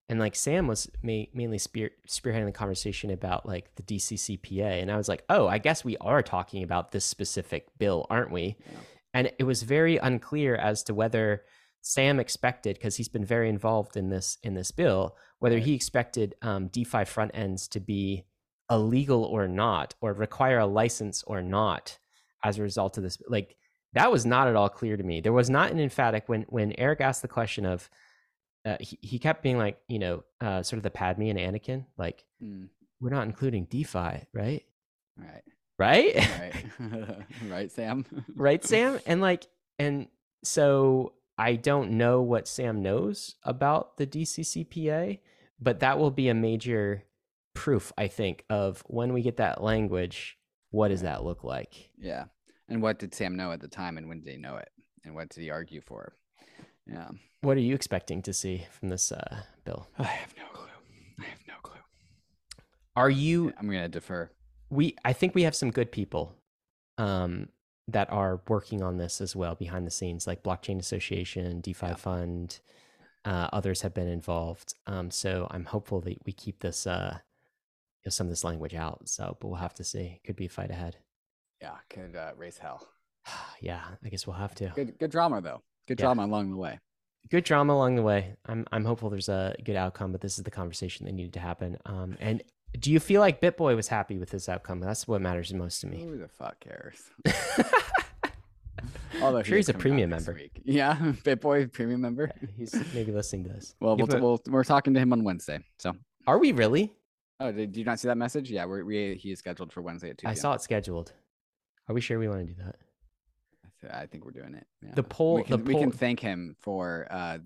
and 0.09 0.19
like 0.19 0.35
Sam 0.35 0.67
was 0.67 0.89
ma- 1.03 1.25
mainly 1.33 1.59
spear- 1.59 1.91
spearheading 2.07 2.47
the 2.47 2.51
conversation 2.51 3.11
about 3.11 3.45
like 3.45 3.73
the 3.75 3.83
DCCPA, 3.83 4.81
and 4.81 4.91
I 4.91 4.97
was 4.97 5.07
like, 5.07 5.23
oh, 5.29 5.47
I 5.47 5.59
guess 5.59 5.85
we 5.85 5.95
are 5.97 6.23
talking 6.23 6.63
about 6.63 6.91
this 6.91 7.05
specific 7.05 7.67
bill, 7.77 8.07
aren't 8.09 8.31
we? 8.31 8.57
Yeah. 8.65 8.77
And 9.13 9.31
it 9.37 9.43
was 9.43 9.63
very 9.63 9.97
unclear 9.97 10.55
as 10.55 10.83
to 10.83 10.95
whether 10.95 11.43
Sam 11.81 12.19
expected, 12.19 12.75
because 12.75 12.95
he's 12.95 13.07
been 13.07 13.23
very 13.23 13.49
involved 13.49 13.95
in 13.95 14.09
this 14.09 14.39
in 14.43 14.55
this 14.55 14.71
bill, 14.71 15.15
whether 15.37 15.55
right. 15.55 15.63
he 15.63 15.75
expected 15.75 16.35
um, 16.41 16.67
DeFi 16.67 17.05
front 17.05 17.31
ends 17.35 17.67
to 17.69 17.79
be 17.79 18.25
illegal 18.69 19.23
or 19.23 19.47
not, 19.47 19.93
or 20.01 20.13
require 20.13 20.59
a 20.59 20.65
license 20.65 21.23
or 21.23 21.41
not, 21.43 21.99
as 22.43 22.57
a 22.57 22.63
result 22.63 22.97
of 22.97 23.03
this. 23.03 23.19
Like 23.27 23.57
that 23.93 24.11
was 24.11 24.25
not 24.25 24.47
at 24.47 24.55
all 24.55 24.69
clear 24.69 24.97
to 24.97 25.03
me. 25.03 25.21
There 25.21 25.33
was 25.33 25.51
not 25.51 25.71
an 25.71 25.79
emphatic 25.79 26.27
when 26.27 26.43
when 26.49 26.73
Erik 26.79 26.99
asked 26.99 27.21
the 27.21 27.27
question 27.27 27.65
of 27.65 27.91
uh, 28.65 28.77
he, 28.79 28.97
he 29.01 29.19
kept 29.19 29.43
being 29.43 29.57
like, 29.57 29.79
you 29.87 29.99
know, 29.99 30.23
uh, 30.41 30.63
sort 30.63 30.77
of 30.77 30.83
the 30.83 30.89
Padme 30.89 31.23
and 31.23 31.39
Anakin, 31.39 31.85
like, 31.97 32.23
mm. 32.43 32.67
we're 32.99 33.09
not 33.09 33.25
including 33.25 33.65
DeFi, 33.65 34.25
right? 34.33 34.63
Right. 35.17 35.43
Right? 35.77 36.15
Right. 36.15 36.65
right, 37.49 37.71
Sam. 37.71 38.05
right, 38.35 38.63
Sam? 38.63 38.99
And 39.05 39.21
like, 39.21 39.47
and 39.77 40.07
so 40.43 41.13
I 41.37 41.55
don't 41.55 41.91
know 41.91 42.21
what 42.21 42.47
Sam 42.47 42.81
knows 42.81 43.35
about 43.43 43.97
the 43.97 44.05
DCCPA, 44.05 45.19
but 45.59 45.79
that 45.79 45.97
will 45.97 46.11
be 46.11 46.27
a 46.27 46.33
major 46.33 47.05
proof, 47.53 47.93
I 47.97 48.07
think, 48.07 48.43
of 48.49 48.83
when 48.87 49.13
we 49.13 49.21
get 49.21 49.37
that 49.37 49.63
language, 49.63 50.37
what 50.71 50.89
does 50.89 51.01
that 51.01 51.23
look 51.23 51.43
like? 51.43 51.91
Yeah. 51.97 52.25
And 52.67 52.81
what 52.81 52.99
did 52.99 53.15
Sam 53.15 53.35
know 53.35 53.51
at 53.51 53.61
the 53.61 53.67
time 53.67 53.97
and 53.97 54.07
when 54.07 54.19
did 54.19 54.31
he 54.31 54.37
know 54.37 54.57
it? 54.57 54.69
And 55.03 55.15
what 55.15 55.29
did 55.29 55.41
he 55.41 55.49
argue 55.49 55.81
for? 55.81 56.13
Yeah. 56.91 57.09
What 57.41 57.57
are 57.57 57.61
you 57.61 57.75
expecting 57.75 58.21
to 58.23 58.33
see 58.33 58.65
from 58.71 58.89
this 58.89 59.11
uh, 59.11 59.41
bill? 59.63 59.87
I 59.97 60.03
have 60.03 60.33
no 60.37 60.45
clue. 60.53 60.67
I 61.19 61.23
have 61.23 61.39
no 61.47 61.53
clue. 61.61 61.79
Are 62.95 63.09
you? 63.09 63.53
I'm 63.57 63.67
going 63.67 63.81
to 63.81 63.87
defer. 63.87 64.29
We, 64.69 64.95
I 65.05 65.13
think 65.13 65.35
we 65.35 65.43
have 65.43 65.55
some 65.55 65.71
good 65.71 65.91
people 65.91 66.35
um, 66.97 67.49
that 67.87 68.11
are 68.11 68.41
working 68.47 68.83
on 68.83 68.97
this 68.97 69.21
as 69.21 69.35
well 69.35 69.55
behind 69.55 69.87
the 69.87 69.91
scenes, 69.91 70.27
like 70.27 70.43
Blockchain 70.43 70.79
Association, 70.79 71.61
DeFi 71.61 71.87
yeah. 71.87 71.95
Fund. 71.95 72.59
Uh, 73.25 73.49
others 73.53 73.81
have 73.81 73.93
been 73.93 74.07
involved. 74.07 74.73
Um, 74.87 75.11
so 75.11 75.47
I'm 75.51 75.65
hopeful 75.65 76.01
that 76.01 76.17
we 76.25 76.33
keep 76.33 76.59
this, 76.59 76.87
uh, 76.87 77.17
you 77.17 78.07
know, 78.07 78.09
some 78.09 78.27
of 78.27 78.31
this 78.31 78.43
language 78.43 78.75
out. 78.75 79.07
So, 79.07 79.37
but 79.39 79.47
we'll 79.47 79.57
have 79.57 79.73
to 79.75 79.83
see. 79.83 80.19
Could 80.25 80.35
be 80.35 80.45
a 80.45 80.49
fight 80.49 80.71
ahead. 80.71 80.97
Yeah, 81.61 81.75
could 81.89 82.15
uh, 82.15 82.31
raise 82.37 82.57
hell. 82.57 82.87
yeah, 83.61 83.81
I 84.03 84.09
guess 84.09 84.25
we'll 84.27 84.35
have 84.35 84.55
to. 84.55 84.71
Good, 84.75 84.97
good 84.99 85.11
drama 85.11 85.41
though. 85.41 85.61
Good 85.89 85.99
yeah. 85.99 86.05
drama 86.05 86.25
along 86.25 86.51
the 86.51 86.57
way 86.57 86.79
good 87.29 87.43
drama 87.43 87.73
along 87.73 87.95
the 87.95 88.01
way. 88.01 88.35
I'm 88.45 88.65
I'm 88.71 88.85
hopeful 88.85 89.09
there's 89.09 89.29
a 89.29 89.55
good 89.63 89.75
outcome, 89.75 90.11
but 90.11 90.21
this 90.21 90.37
is 90.37 90.43
the 90.43 90.51
conversation 90.51 91.05
that 91.05 91.13
needed 91.13 91.33
to 91.33 91.39
happen. 91.39 91.77
Um, 91.85 92.17
and 92.19 92.43
do 92.79 92.91
you 92.91 92.99
feel 92.99 93.21
like 93.21 93.41
BitBoy 93.41 93.75
was 93.75 93.87
happy 93.87 94.17
with 94.17 94.29
this 94.29 94.47
outcome? 94.49 94.79
That's 94.79 95.07
what 95.07 95.21
matters 95.21 95.53
most 95.53 95.81
to 95.81 95.87
me. 95.87 96.03
Who 96.03 96.17
the 96.17 96.27
fuck 96.27 96.59
cares? 96.59 97.09
Although 99.21 99.43
sure 99.43 99.57
he's 99.57 99.69
a 99.69 99.73
premium 99.73 100.11
member. 100.11 100.33
Week. 100.33 100.61
Yeah, 100.63 100.95
BitBoy 100.95 101.71
premium 101.71 102.01
member. 102.01 102.31
Yeah, 102.41 102.47
he's 102.55 102.75
maybe 102.93 103.11
listening 103.11 103.43
to 103.45 103.49
this. 103.49 103.75
Well, 103.81 103.97
we'll, 103.97 104.07
we'll, 104.07 104.41
we're 104.47 104.63
talking 104.63 104.93
to 104.93 104.99
him 104.99 105.11
on 105.13 105.23
Wednesday. 105.23 105.59
So 105.79 105.93
are 106.27 106.37
we 106.37 106.51
really? 106.51 106.93
Oh, 107.39 107.51
did 107.51 107.75
you 107.75 107.83
not 107.85 107.99
see 107.99 108.07
that 108.07 108.17
message? 108.17 108.51
Yeah, 108.51 108.65
we're, 108.65 108.83
we 108.83 109.15
he 109.15 109.31
is 109.31 109.39
scheduled 109.39 109.73
for 109.73 109.81
Wednesday 109.81 110.11
at 110.11 110.19
two. 110.19 110.27
I 110.27 110.33
saw 110.33 110.53
it 110.53 110.61
scheduled. 110.61 111.13
Are 111.87 111.95
we 111.95 112.01
sure 112.01 112.19
we 112.19 112.27
want 112.27 112.47
to 112.47 112.53
do 112.53 112.61
that? 112.63 112.75
I 113.91 114.05
think 114.05 114.25
we're 114.25 114.31
doing 114.31 114.55
it. 114.55 114.67
Yeah. 114.81 114.91
The 114.95 115.03
poll. 115.03 115.35
We 115.35 115.43
can, 115.43 115.51
the 115.51 115.71
poll, 115.71 115.79
we 115.79 115.79
can 115.79 115.91
thank 115.91 116.19
him 116.19 116.55
for 116.59 117.07
uh, 117.09 117.37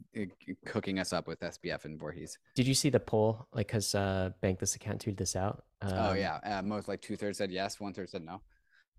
cooking 0.65 0.99
us 0.99 1.13
up 1.13 1.27
with 1.27 1.39
SBF 1.39 1.85
and 1.85 1.99
Voorhees. 1.99 2.37
Did 2.55 2.67
you 2.67 2.73
see 2.73 2.89
the 2.89 2.99
poll? 2.99 3.47
Like, 3.53 3.67
cause 3.67 3.93
uh, 3.95 4.31
Bankless 4.41 4.75
account 4.75 5.05
tweeted 5.05 5.17
this 5.17 5.35
out. 5.35 5.63
Oh, 5.81 5.87
um, 5.87 5.93
oh 5.97 6.13
yeah, 6.13 6.39
uh, 6.43 6.61
most 6.61 6.87
like 6.87 7.01
two 7.01 7.15
thirds 7.15 7.37
said 7.37 7.51
yes, 7.51 7.79
one 7.79 7.93
third 7.93 8.09
said 8.09 8.23
no. 8.23 8.41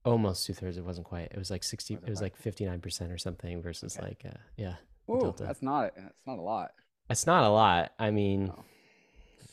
Almost 0.05 0.47
two 0.47 0.53
thirds. 0.53 0.77
It 0.77 0.85
wasn't 0.85 1.07
quite. 1.07 1.33
It 1.33 1.39
was 1.39 1.51
like 1.51 1.65
sixty. 1.65 1.95
It 1.95 2.09
was 2.09 2.21
like 2.21 2.37
fifty 2.37 2.67
nine 2.67 2.81
percent 2.81 3.11
or 3.11 3.19
something 3.19 3.63
versus 3.63 3.97
okay. 3.97 4.09
like 4.09 4.23
uh, 4.27 4.39
yeah. 4.57 4.75
Ooh, 5.11 5.35
that's 5.39 5.63
not. 5.63 5.93
That's 5.97 6.27
not 6.27 6.39
a 6.39 6.43
lot. 6.43 6.73
It's 7.09 7.27
not 7.27 7.45
a 7.45 7.49
lot. 7.49 7.93
I 7.99 8.11
mean, 8.11 8.53
oh. 8.57 8.65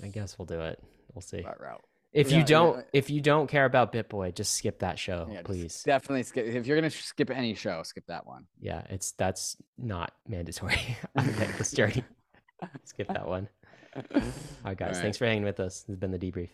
I 0.04 0.08
guess 0.08 0.38
we'll 0.38 0.46
do 0.46 0.62
it. 0.62 0.82
We'll 1.13 1.22
see. 1.22 1.41
That 1.41 1.60
route. 1.60 1.84
If 2.13 2.30
yeah, 2.30 2.39
you 2.39 2.43
don't, 2.43 2.78
yeah. 2.78 2.84
if 2.91 3.10
you 3.10 3.21
don't 3.21 3.47
care 3.47 3.63
about 3.63 3.93
BitBoy, 3.93 4.36
just 4.36 4.56
skip 4.56 4.80
that 4.80 5.00
show, 5.00 5.30
yeah, 5.32 5.41
please. 5.43 5.82
Definitely 5.84 6.24
skip. 6.24 6.45
If 6.45 6.67
you're 6.67 6.76
gonna 6.76 6.89
skip 6.89 7.30
any 7.30 7.54
show, 7.54 7.84
skip 7.84 8.06
that 8.08 8.26
one. 8.28 8.47
Yeah, 8.60 8.84
it's 8.89 9.13
that's 9.13 9.56
not 9.78 10.12
mandatory 10.28 10.97
Okay, 11.17 11.50
this 11.58 11.71
journey. 11.71 12.04
skip 12.84 13.08
that 13.08 13.28
one. 13.28 13.47
All 13.95 14.02
right, 14.65 14.78
guys. 14.78 14.88
All 14.88 14.88
right. 14.88 14.95
Thanks 14.95 15.17
for 15.17 15.26
hanging 15.26 15.43
with 15.43 15.60
us. 15.60 15.82
This 15.82 15.88
has 15.88 15.95
been 15.97 16.12
the 16.12 16.19
debrief. 16.19 16.50